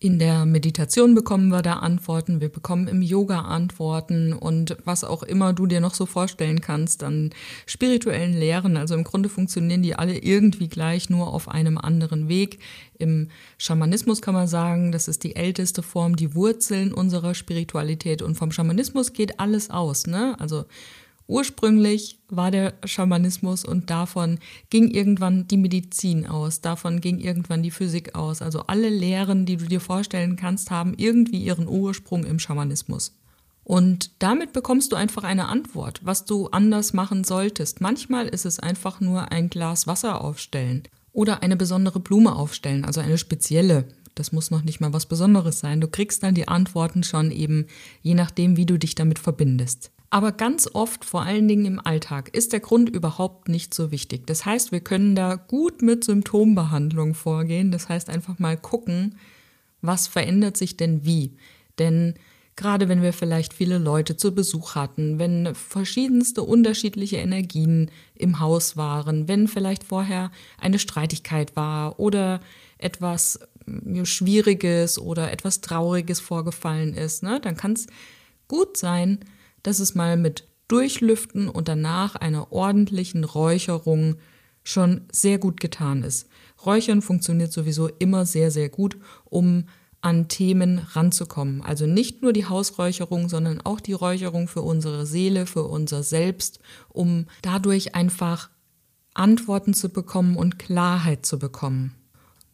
In 0.00 0.18
der 0.18 0.44
Meditation 0.44 1.14
bekommen 1.14 1.48
wir 1.48 1.62
da 1.62 1.74
Antworten, 1.74 2.40
wir 2.40 2.50
bekommen 2.50 2.88
im 2.88 3.00
Yoga 3.00 3.42
Antworten 3.42 4.33
und 4.33 4.76
was 4.85 5.02
auch 5.02 5.22
immer 5.22 5.52
du 5.52 5.66
dir 5.66 5.80
noch 5.80 5.94
so 5.94 6.04
vorstellen 6.04 6.61
kannst 6.61 7.02
an 7.02 7.30
spirituellen 7.64 8.35
Lehren. 8.35 8.76
Also 8.76 8.94
im 8.94 9.04
Grunde 9.04 9.28
funktionieren 9.28 9.83
die 9.83 9.94
alle 9.94 10.18
irgendwie 10.18 10.68
gleich, 10.68 11.09
nur 11.09 11.33
auf 11.33 11.48
einem 11.48 11.78
anderen 11.78 12.28
Weg. 12.28 12.59
Im 12.98 13.28
Schamanismus 13.57 14.20
kann 14.20 14.35
man 14.35 14.48
sagen, 14.48 14.92
das 14.92 15.09
ist 15.09 15.24
die 15.24 15.37
älteste 15.37 15.83
Form, 15.83 16.16
die 16.16 16.35
Wurzeln 16.35 16.92
unserer 16.92 17.35
Spiritualität 17.35 18.20
und 18.20 18.35
vom 18.35 18.50
Schamanismus 18.50 19.12
geht 19.12 19.40
alles 19.40 19.70
aus. 19.70 20.07
Ne? 20.07 20.37
Also 20.38 20.64
Ursprünglich 21.26 22.18
war 22.28 22.50
der 22.50 22.74
Schamanismus 22.84 23.64
und 23.64 23.88
davon 23.88 24.38
ging 24.68 24.90
irgendwann 24.90 25.48
die 25.48 25.56
Medizin 25.56 26.26
aus, 26.26 26.60
davon 26.60 27.00
ging 27.00 27.18
irgendwann 27.18 27.62
die 27.62 27.70
Physik 27.70 28.14
aus. 28.14 28.42
Also 28.42 28.60
alle 28.66 28.90
Lehren, 28.90 29.46
die 29.46 29.56
du 29.56 29.64
dir 29.64 29.80
vorstellen 29.80 30.37
kannst, 30.37 30.70
haben 30.70 30.92
irgendwie 30.96 31.42
ihren 31.42 31.66
Ursprung 31.66 32.24
im 32.24 32.38
Schamanismus. 32.38 33.16
Und 33.64 34.10
damit 34.18 34.52
bekommst 34.52 34.92
du 34.92 34.96
einfach 34.96 35.24
eine 35.24 35.48
Antwort, 35.48 36.00
was 36.04 36.26
du 36.26 36.48
anders 36.48 36.92
machen 36.92 37.24
solltest. 37.24 37.80
Manchmal 37.80 38.28
ist 38.28 38.44
es 38.44 38.60
einfach 38.60 39.00
nur 39.00 39.32
ein 39.32 39.48
Glas 39.48 39.87
Wasser 39.87 40.20
aufstellen 40.20 40.82
oder 41.12 41.42
eine 41.42 41.56
besondere 41.56 42.00
Blume 42.00 42.37
aufstellen, 42.37 42.84
also 42.84 43.00
eine 43.00 43.16
spezielle. 43.16 43.88
Das 44.14 44.32
muss 44.32 44.50
noch 44.50 44.62
nicht 44.62 44.80
mal 44.80 44.92
was 44.92 45.06
Besonderes 45.06 45.60
sein. 45.60 45.80
Du 45.80 45.88
kriegst 45.88 46.22
dann 46.22 46.34
die 46.34 46.46
Antworten 46.46 47.02
schon 47.02 47.30
eben, 47.30 47.66
je 48.02 48.14
nachdem, 48.14 48.58
wie 48.58 48.66
du 48.66 48.78
dich 48.78 48.94
damit 48.94 49.18
verbindest. 49.18 49.90
Aber 50.14 50.31
ganz 50.31 50.70
oft, 50.72 51.05
vor 51.05 51.22
allen 51.22 51.48
Dingen 51.48 51.64
im 51.64 51.81
Alltag, 51.85 52.29
ist 52.37 52.53
der 52.53 52.61
Grund 52.61 52.88
überhaupt 52.88 53.48
nicht 53.48 53.74
so 53.74 53.90
wichtig. 53.90 54.29
Das 54.29 54.46
heißt, 54.46 54.70
wir 54.70 54.79
können 54.79 55.16
da 55.16 55.35
gut 55.35 55.83
mit 55.83 56.05
Symptombehandlung 56.05 57.14
vorgehen. 57.14 57.72
Das 57.72 57.88
heißt, 57.88 58.09
einfach 58.09 58.38
mal 58.38 58.57
gucken, 58.57 59.18
was 59.83 60.07
verändert 60.07 60.57
sich 60.57 60.77
denn 60.77 61.05
wie. 61.05 61.37
Denn 61.81 62.14
gerade 62.55 62.88
wenn 62.88 63.03
wir 63.03 63.12
vielleicht 63.12 63.53
viele 63.53 63.79
Leute 63.79 64.16
zu 64.16 64.33
Besuch 64.33 64.77
hatten, 64.77 65.18
wenn 65.18 65.53
verschiedenste 65.53 66.44
unterschiedliche 66.44 67.16
Energien 67.16 67.90
im 68.14 68.38
Haus 68.38 68.77
waren, 68.77 69.27
wenn 69.27 69.48
vielleicht 69.48 69.83
vorher 69.83 70.31
eine 70.61 70.79
Streitigkeit 70.79 71.57
war 71.57 71.98
oder 71.98 72.40
etwas 72.79 73.40
Schwieriges 74.05 74.96
oder 74.96 75.33
etwas 75.33 75.61
Trauriges 75.61 76.20
vorgefallen 76.20 76.94
ist, 76.94 77.24
ne, 77.24 77.40
dann 77.40 77.57
kann 77.57 77.72
es 77.72 77.88
gut 78.46 78.77
sein, 78.77 79.18
dass 79.64 79.81
es 79.81 79.96
mal 79.96 80.16
mit 80.16 80.46
Durchlüften 80.68 81.48
und 81.48 81.68
danach 81.68 82.14
einer 82.14 82.53
ordentlichen 82.53 83.24
Räucherung 83.24 84.16
schon 84.62 85.03
sehr 85.11 85.38
gut 85.38 85.61
getan 85.61 86.05
ist. 86.05 86.29
Räuchern 86.64 87.03
funktioniert 87.03 87.53
sowieso 87.53 87.88
immer 87.98 88.24
sehr, 88.24 88.50
sehr 88.50 88.68
gut, 88.68 88.96
um 89.24 89.64
an 90.00 90.29
Themen 90.29 90.79
ranzukommen. 90.92 91.62
Also 91.62 91.87
nicht 91.87 92.22
nur 92.22 92.33
die 92.33 92.46
Hausräucherung, 92.46 93.29
sondern 93.29 93.61
auch 93.62 93.81
die 93.81 93.94
Räucherung 93.94 94.48
für 94.48 94.62
unsere 94.62 95.07
Seele, 95.07 95.46
für 95.46 95.64
unser 95.64 96.03
Selbst, 96.03 96.61
um 96.90 97.27
dadurch 97.42 97.94
einfach 97.94 98.50
Antworten 99.14 99.72
zu 99.72 99.88
bekommen 99.88 100.37
und 100.37 100.59
Klarheit 100.59 101.24
zu 101.24 101.38
bekommen. 101.38 101.94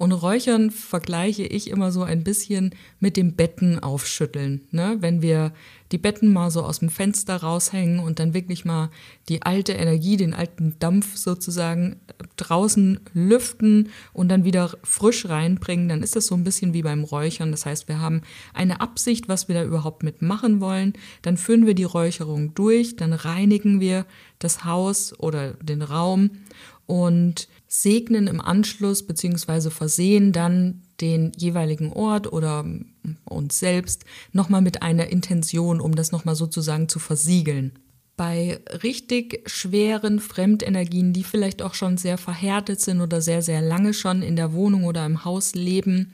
Und 0.01 0.13
Räuchern 0.13 0.71
vergleiche 0.71 1.43
ich 1.43 1.69
immer 1.69 1.93
so 1.93 2.03
ein 2.03 2.25
bisschen 2.25 2.75
mit 3.01 3.19
dem 3.19 3.35
Betten 3.35 3.79
aufschütteln. 3.81 4.63
Ne? 4.71 4.97
Wenn 5.01 5.21
wir 5.21 5.53
die 5.93 5.99
Betten 5.99 6.33
mal 6.33 6.51
so 6.51 6.63
aus 6.63 6.79
dem 6.79 6.89
Fenster 6.89 7.37
raushängen 7.37 7.99
und 7.99 8.19
dann 8.19 8.33
wirklich 8.33 8.65
mal 8.65 8.89
die 9.29 9.43
alte 9.43 9.75
Energie, 9.75 10.17
den 10.17 10.33
alten 10.33 10.75
Dampf 10.79 11.19
sozusagen 11.19 11.97
draußen 12.37 13.01
lüften 13.13 13.91
und 14.15 14.31
dann 14.31 14.45
wieder 14.45 14.75
frisch 14.85 15.29
reinbringen, 15.29 15.91
dann 15.91 16.03
ist 16.03 16.17
das 16.17 16.29
so 16.29 16.35
ein 16.35 16.45
bisschen 16.45 16.73
wie 16.73 16.83
beim 16.83 17.05
Räuchern. 17.05 17.51
Das 17.51 17.67
heißt, 17.67 17.87
wir 17.87 18.01
haben 18.01 18.23
eine 18.55 18.81
Absicht, 18.81 19.29
was 19.29 19.49
wir 19.49 19.55
da 19.55 19.65
überhaupt 19.65 20.03
mitmachen 20.03 20.63
wollen. 20.63 20.95
Dann 21.21 21.37
führen 21.37 21.67
wir 21.67 21.75
die 21.75 21.85
Räucherung 21.85 22.55
durch, 22.55 22.97
dann 22.97 23.13
reinigen 23.13 23.81
wir 23.81 24.07
das 24.39 24.65
Haus 24.65 25.13
oder 25.21 25.51
den 25.63 25.83
Raum 25.83 26.31
und 26.87 27.49
segnen 27.73 28.27
im 28.27 28.41
Anschluss 28.41 29.07
beziehungsweise 29.07 29.71
versehen 29.71 30.33
dann 30.33 30.83
den 31.01 31.31
jeweiligen 31.37 31.93
Ort 31.93 32.31
oder 32.33 32.67
uns 33.25 33.59
selbst 33.61 34.05
nochmal 34.33 34.61
mit 34.61 34.83
einer 34.83 35.07
Intention, 35.07 35.81
um 35.81 35.95
das 35.95 36.11
nochmal 36.11 36.35
sozusagen 36.35 36.89
zu 36.89 36.99
versiegeln. 36.99 37.79
Bei 38.17 38.59
richtig 38.83 39.49
schweren 39.49 40.19
Fremdenergien, 40.19 41.13
die 41.13 41.23
vielleicht 41.23 41.63
auch 41.63 41.75
schon 41.75 41.97
sehr 41.97 42.19
verhärtet 42.19 42.81
sind 42.81 43.01
oder 43.01 43.23
sehr, 43.23 43.41
sehr 43.41 43.63
lange 43.63 43.95
schon 43.95 44.23
in 44.23 44.35
der 44.35 44.53
Wohnung 44.53 44.85
oder 44.85 45.07
im 45.07 45.25
Haus 45.25 45.55
leben, 45.55 46.13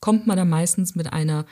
kommt 0.00 0.26
man 0.26 0.36
da 0.36 0.44
meistens 0.44 0.94
mit 0.94 1.12
einer 1.14 1.46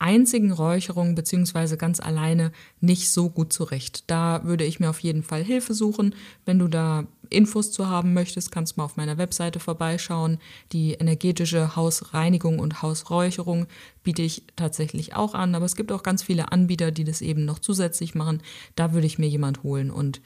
einzigen 0.00 0.50
Räucherung 0.50 1.14
beziehungsweise 1.14 1.76
ganz 1.76 2.00
alleine 2.00 2.52
nicht 2.80 3.12
so 3.12 3.28
gut 3.28 3.52
zurecht. 3.52 4.04
Da 4.06 4.44
würde 4.44 4.64
ich 4.64 4.80
mir 4.80 4.90
auf 4.90 5.00
jeden 5.00 5.22
Fall 5.22 5.44
Hilfe 5.44 5.74
suchen. 5.74 6.14
Wenn 6.46 6.58
du 6.58 6.68
da 6.68 7.04
Infos 7.28 7.70
zu 7.70 7.88
haben 7.88 8.14
möchtest, 8.14 8.50
kannst 8.50 8.72
du 8.72 8.80
mal 8.80 8.86
auf 8.86 8.96
meiner 8.96 9.18
Webseite 9.18 9.60
vorbeischauen. 9.60 10.38
Die 10.72 10.94
energetische 10.94 11.76
Hausreinigung 11.76 12.58
und 12.58 12.82
Hausräucherung 12.82 13.66
biete 14.02 14.22
ich 14.22 14.44
tatsächlich 14.56 15.14
auch 15.14 15.34
an, 15.34 15.54
aber 15.54 15.66
es 15.66 15.76
gibt 15.76 15.92
auch 15.92 16.02
ganz 16.02 16.22
viele 16.22 16.50
Anbieter, 16.50 16.90
die 16.90 17.04
das 17.04 17.20
eben 17.20 17.44
noch 17.44 17.58
zusätzlich 17.58 18.14
machen. 18.14 18.42
Da 18.76 18.94
würde 18.94 19.06
ich 19.06 19.18
mir 19.18 19.28
jemand 19.28 19.62
holen 19.62 19.90
und 19.90 20.22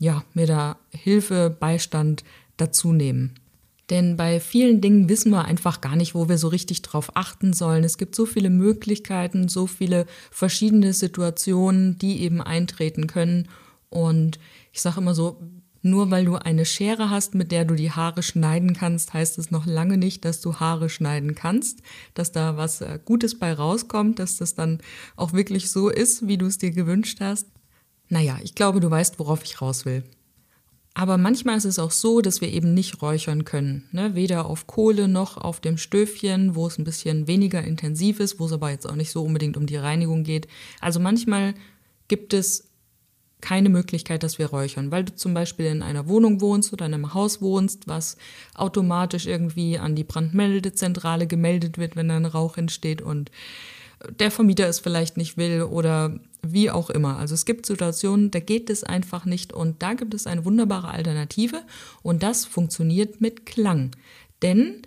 ja, 0.00 0.24
mir 0.34 0.46
da 0.46 0.76
Hilfe, 0.90 1.50
Beistand 1.50 2.24
dazu 2.56 2.92
nehmen. 2.92 3.34
Denn 3.90 4.16
bei 4.16 4.38
vielen 4.38 4.80
Dingen 4.80 5.08
wissen 5.08 5.30
wir 5.30 5.46
einfach 5.46 5.80
gar 5.80 5.96
nicht, 5.96 6.14
wo 6.14 6.28
wir 6.28 6.36
so 6.36 6.48
richtig 6.48 6.82
drauf 6.82 7.10
achten 7.14 7.52
sollen. 7.52 7.84
Es 7.84 7.96
gibt 7.96 8.14
so 8.14 8.26
viele 8.26 8.50
Möglichkeiten, 8.50 9.48
so 9.48 9.66
viele 9.66 10.06
verschiedene 10.30 10.92
Situationen, 10.92 11.98
die 11.98 12.20
eben 12.20 12.42
eintreten 12.42 13.06
können. 13.06 13.48
Und 13.88 14.38
ich 14.72 14.82
sage 14.82 15.00
immer 15.00 15.14
so, 15.14 15.40
nur 15.82 16.10
weil 16.10 16.24
du 16.24 16.36
eine 16.36 16.66
Schere 16.66 17.08
hast, 17.08 17.34
mit 17.34 17.52
der 17.52 17.64
du 17.64 17.74
die 17.74 17.92
Haare 17.92 18.22
schneiden 18.22 18.74
kannst, 18.74 19.14
heißt 19.14 19.38
es 19.38 19.50
noch 19.50 19.64
lange 19.64 19.96
nicht, 19.96 20.24
dass 20.24 20.40
du 20.40 20.56
Haare 20.56 20.88
schneiden 20.88 21.34
kannst, 21.34 21.80
dass 22.14 22.32
da 22.32 22.56
was 22.56 22.80
äh, 22.80 22.98
Gutes 23.04 23.38
bei 23.38 23.52
rauskommt, 23.52 24.18
dass 24.18 24.36
das 24.36 24.54
dann 24.54 24.80
auch 25.16 25.32
wirklich 25.32 25.70
so 25.70 25.88
ist, 25.88 26.26
wie 26.26 26.36
du 26.36 26.46
es 26.46 26.58
dir 26.58 26.72
gewünscht 26.72 27.18
hast. 27.20 27.46
Naja, 28.08 28.38
ich 28.42 28.54
glaube, 28.54 28.80
du 28.80 28.90
weißt, 28.90 29.18
worauf 29.18 29.44
ich 29.44 29.60
raus 29.60 29.84
will. 29.84 30.02
Aber 30.98 31.16
manchmal 31.16 31.56
ist 31.56 31.64
es 31.64 31.78
auch 31.78 31.92
so, 31.92 32.20
dass 32.22 32.40
wir 32.40 32.52
eben 32.52 32.74
nicht 32.74 33.02
räuchern 33.02 33.44
können. 33.44 33.88
Ne? 33.92 34.16
Weder 34.16 34.46
auf 34.46 34.66
Kohle 34.66 35.06
noch 35.06 35.36
auf 35.36 35.60
dem 35.60 35.78
Stöfchen, 35.78 36.56
wo 36.56 36.66
es 36.66 36.76
ein 36.76 36.82
bisschen 36.82 37.28
weniger 37.28 37.62
intensiv 37.62 38.18
ist, 38.18 38.40
wo 38.40 38.46
es 38.46 38.52
aber 38.52 38.70
jetzt 38.70 38.84
auch 38.84 38.96
nicht 38.96 39.12
so 39.12 39.22
unbedingt 39.22 39.56
um 39.56 39.66
die 39.66 39.76
Reinigung 39.76 40.24
geht. 40.24 40.48
Also 40.80 40.98
manchmal 40.98 41.54
gibt 42.08 42.34
es 42.34 42.72
keine 43.40 43.68
Möglichkeit, 43.68 44.24
dass 44.24 44.40
wir 44.40 44.46
räuchern, 44.46 44.90
weil 44.90 45.04
du 45.04 45.14
zum 45.14 45.34
Beispiel 45.34 45.66
in 45.66 45.84
einer 45.84 46.08
Wohnung 46.08 46.40
wohnst 46.40 46.72
oder 46.72 46.86
in 46.86 46.94
einem 46.94 47.14
Haus 47.14 47.40
wohnst, 47.40 47.86
was 47.86 48.16
automatisch 48.56 49.26
irgendwie 49.26 49.78
an 49.78 49.94
die 49.94 50.02
Brandmeldezentrale 50.02 51.28
gemeldet 51.28 51.78
wird, 51.78 51.94
wenn 51.94 52.08
da 52.08 52.16
ein 52.16 52.26
Rauch 52.26 52.56
entsteht 52.56 53.02
und 53.02 53.30
der 54.18 54.32
Vermieter 54.32 54.66
es 54.66 54.80
vielleicht 54.80 55.16
nicht 55.16 55.36
will 55.36 55.62
oder 55.62 56.18
wie 56.42 56.70
auch 56.70 56.90
immer. 56.90 57.18
Also 57.18 57.34
es 57.34 57.44
gibt 57.44 57.66
Situationen, 57.66 58.30
da 58.30 58.40
geht 58.40 58.70
es 58.70 58.84
einfach 58.84 59.24
nicht 59.24 59.52
und 59.52 59.82
da 59.82 59.94
gibt 59.94 60.14
es 60.14 60.26
eine 60.26 60.44
wunderbare 60.44 60.88
Alternative 60.88 61.62
und 62.02 62.22
das 62.22 62.44
funktioniert 62.44 63.20
mit 63.20 63.46
Klang. 63.46 63.90
Denn 64.42 64.82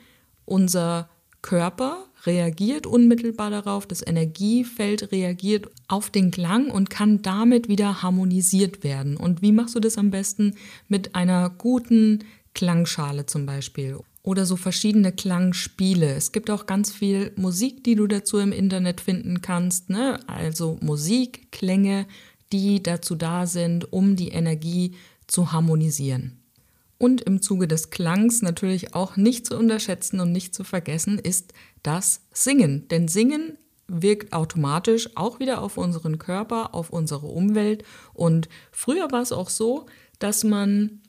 unser 0.46 1.10
Körper 1.42 2.06
reagiert 2.26 2.86
unmittelbar 2.86 3.50
darauf, 3.50 3.88
das 3.88 4.06
Energiefeld 4.06 5.12
reagiert 5.12 5.70
auf 5.88 6.10
den 6.10 6.32
Klang 6.32 6.70
und 6.70 6.90
kann 6.90 7.22
damit 7.22 7.68
wieder 7.68 8.04
harmonisiert 8.04 8.84
werden. 8.84 9.18
Und 9.18 9.42
wie 9.42 9.52
machst 9.52 9.76
du 9.76 9.80
das 9.80 9.98
am 9.98 10.12
besten? 10.12 10.56
Mit 10.88 11.16
einer 11.16 11.50
guten 11.50 12.24
Klangschale 12.54 13.26
zum 13.26 13.46
Beispiel 13.46 13.98
oder 14.24 14.46
so 14.46 14.56
verschiedene 14.56 15.12
Klangspiele. 15.12 16.14
Es 16.14 16.32
gibt 16.32 16.50
auch 16.50 16.66
ganz 16.66 16.92
viel 16.92 17.32
Musik, 17.36 17.84
die 17.84 17.96
du 17.96 18.08
dazu 18.08 18.38
im 18.38 18.52
Internet 18.52 19.02
finden 19.02 19.42
kannst. 19.42 19.90
Ne? 19.90 20.20
Also 20.28 20.78
Musik, 20.82 21.52
Klänge, 21.52 22.06
die 22.52 22.84
dazu 22.84 23.16
da 23.16 23.48
sind, 23.48 23.92
um 23.92 24.16
die 24.16 24.30
Energie 24.30 24.96
zu 25.28 25.52
harmonisieren. 25.52 26.38
Und 26.98 27.22
im 27.22 27.42
Zuge 27.42 27.68
des 27.68 27.90
Klangs 27.90 28.44
natürlich 28.44 28.94
auch 28.94 29.18
nicht 29.18 29.48
zu 29.48 29.58
unterschätzen 29.58 30.20
und 30.20 30.32
nicht 30.32 30.54
zu 30.54 30.64
vergessen 30.64 31.18
ist 31.18 31.54
das 31.82 32.22
Singen. 32.32 32.88
Denn 32.90 33.08
Singen 33.08 33.58
wirkt 33.88 34.34
automatisch 34.34 35.10
auch 35.16 35.40
wieder 35.40 35.62
auf 35.62 35.78
unseren 35.78 36.20
Körper, 36.20 36.76
auf 36.76 36.92
unsere 36.92 37.26
Umwelt. 37.26 37.84
Und 38.14 38.50
früher 38.72 39.12
war 39.12 39.22
es 39.24 39.32
auch 39.32 39.50
so, 39.50 39.88
dass 40.20 40.44
man 40.44 41.02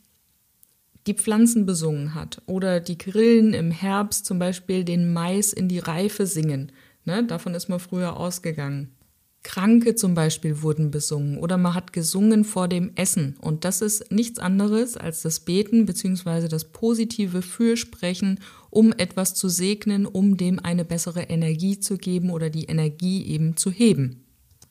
die 1.06 1.14
Pflanzen 1.14 1.66
besungen 1.66 2.14
hat 2.14 2.42
oder 2.46 2.80
die 2.80 2.98
Grillen 2.98 3.54
im 3.54 3.70
Herbst 3.70 4.24
zum 4.24 4.38
Beispiel 4.38 4.84
den 4.84 5.12
Mais 5.12 5.52
in 5.52 5.68
die 5.68 5.80
Reife 5.80 6.26
singen. 6.26 6.72
Ne, 7.04 7.24
davon 7.24 7.54
ist 7.54 7.68
man 7.68 7.80
früher 7.80 8.16
ausgegangen. 8.16 8.94
Kranke 9.42 9.96
zum 9.96 10.14
Beispiel 10.14 10.62
wurden 10.62 10.92
besungen 10.92 11.36
oder 11.38 11.58
man 11.58 11.74
hat 11.74 11.92
gesungen 11.92 12.44
vor 12.44 12.68
dem 12.68 12.92
Essen. 12.94 13.36
Und 13.40 13.64
das 13.64 13.82
ist 13.82 14.12
nichts 14.12 14.38
anderes 14.38 14.96
als 14.96 15.22
das 15.22 15.40
Beten 15.40 15.84
bzw. 15.84 16.46
das 16.46 16.66
positive 16.66 17.42
Fürsprechen, 17.42 18.38
um 18.70 18.92
etwas 18.92 19.34
zu 19.34 19.48
segnen, 19.48 20.06
um 20.06 20.36
dem 20.36 20.60
eine 20.60 20.84
bessere 20.84 21.22
Energie 21.22 21.80
zu 21.80 21.98
geben 21.98 22.30
oder 22.30 22.50
die 22.50 22.66
Energie 22.66 23.26
eben 23.26 23.56
zu 23.56 23.72
heben. 23.72 24.24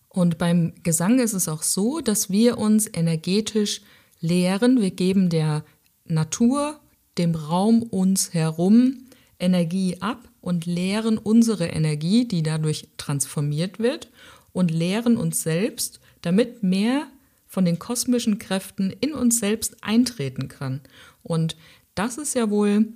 Und 0.08 0.38
beim 0.38 0.74
Gesang 0.84 1.20
ist 1.20 1.34
es 1.34 1.48
auch 1.48 1.64
so, 1.64 2.00
dass 2.00 2.30
wir 2.30 2.58
uns 2.58 2.90
energetisch 2.92 3.82
lehren. 4.20 4.82
Wir 4.82 4.92
geben 4.92 5.30
der 5.30 5.64
Natur, 6.12 6.80
dem 7.18 7.36
Raum 7.36 7.84
uns 7.84 8.34
herum 8.34 9.06
Energie 9.40 9.98
ab 10.00 10.30
und 10.40 10.66
lehren 10.66 11.18
unsere 11.18 11.68
Energie, 11.68 12.28
die 12.28 12.44
dadurch 12.44 12.88
transformiert 12.98 13.80
wird 13.80 14.10
und 14.54 14.72
lehren 14.72 15.18
uns 15.18 15.42
selbst, 15.42 16.00
damit 16.22 16.62
mehr 16.62 17.08
von 17.48 17.66
den 17.66 17.80
kosmischen 17.80 18.38
Kräften 18.38 18.92
in 18.92 19.14
uns 19.14 19.40
selbst 19.40 19.84
eintreten 19.84 20.48
kann. 20.48 20.82
Und 21.24 21.58
das 21.96 22.18
ist 22.18 22.36
ja 22.36 22.50
wohl 22.50 22.88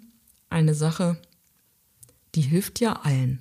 eine 0.50 0.74
Sache, 0.74 1.18
die 2.36 2.42
hilft 2.42 2.80
ja 2.80 2.94
allen. 3.04 3.40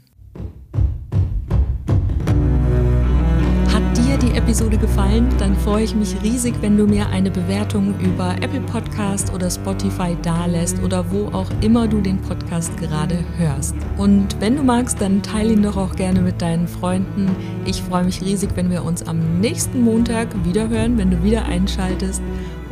Dir 4.16 4.28
die 4.28 4.38
Episode 4.38 4.78
gefallen, 4.78 5.28
dann 5.38 5.56
freue 5.56 5.82
ich 5.82 5.94
mich 5.94 6.14
riesig, 6.22 6.54
wenn 6.60 6.76
du 6.76 6.86
mir 6.86 7.08
eine 7.08 7.30
Bewertung 7.30 7.98
über 7.98 8.36
Apple 8.40 8.60
Podcast 8.60 9.32
oder 9.32 9.50
Spotify 9.50 10.16
dalässt 10.22 10.80
oder 10.82 11.10
wo 11.10 11.26
auch 11.28 11.50
immer 11.62 11.88
du 11.88 12.00
den 12.00 12.18
Podcast 12.18 12.76
gerade 12.76 13.18
hörst. 13.38 13.74
Und 13.96 14.40
wenn 14.40 14.56
du 14.56 14.62
magst, 14.62 15.00
dann 15.00 15.22
teile 15.22 15.54
ihn 15.54 15.62
doch 15.62 15.76
auch 15.76 15.96
gerne 15.96 16.20
mit 16.20 16.42
deinen 16.42 16.68
Freunden. 16.68 17.34
Ich 17.64 17.82
freue 17.82 18.04
mich 18.04 18.20
riesig, 18.20 18.50
wenn 18.54 18.70
wir 18.70 18.84
uns 18.84 19.02
am 19.02 19.40
nächsten 19.40 19.80
Montag 19.80 20.28
wieder 20.44 20.68
hören, 20.68 20.96
wenn 20.96 21.10
du 21.10 21.22
wieder 21.24 21.46
einschaltest. 21.46 22.22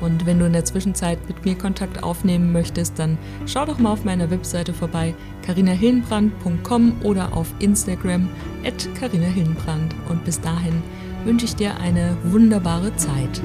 Und 0.01 0.27
wenn 0.27 0.39
du 0.39 0.47
in 0.47 0.53
der 0.53 0.65
Zwischenzeit 0.65 1.19
mit 1.29 1.45
mir 1.45 1.57
Kontakt 1.57 2.03
aufnehmen 2.03 2.53
möchtest, 2.53 2.99
dann 2.99 3.19
schau 3.47 3.65
doch 3.65 3.79
mal 3.79 3.93
auf 3.93 4.05
meiner 4.05 4.31
Webseite 4.31 4.73
vorbei, 4.73 5.15
carinahillenbrand.com 5.45 7.03
oder 7.03 7.37
auf 7.37 7.49
Instagram 7.59 8.29
at 8.65 8.89
carinahillenbrand. 8.97 9.95
Und 10.09 10.25
bis 10.25 10.41
dahin 10.41 10.83
wünsche 11.25 11.47
ich 11.47 11.57
dir 11.57 11.77
eine 11.79 12.17
wunderbare 12.25 12.95
Zeit. 12.97 13.41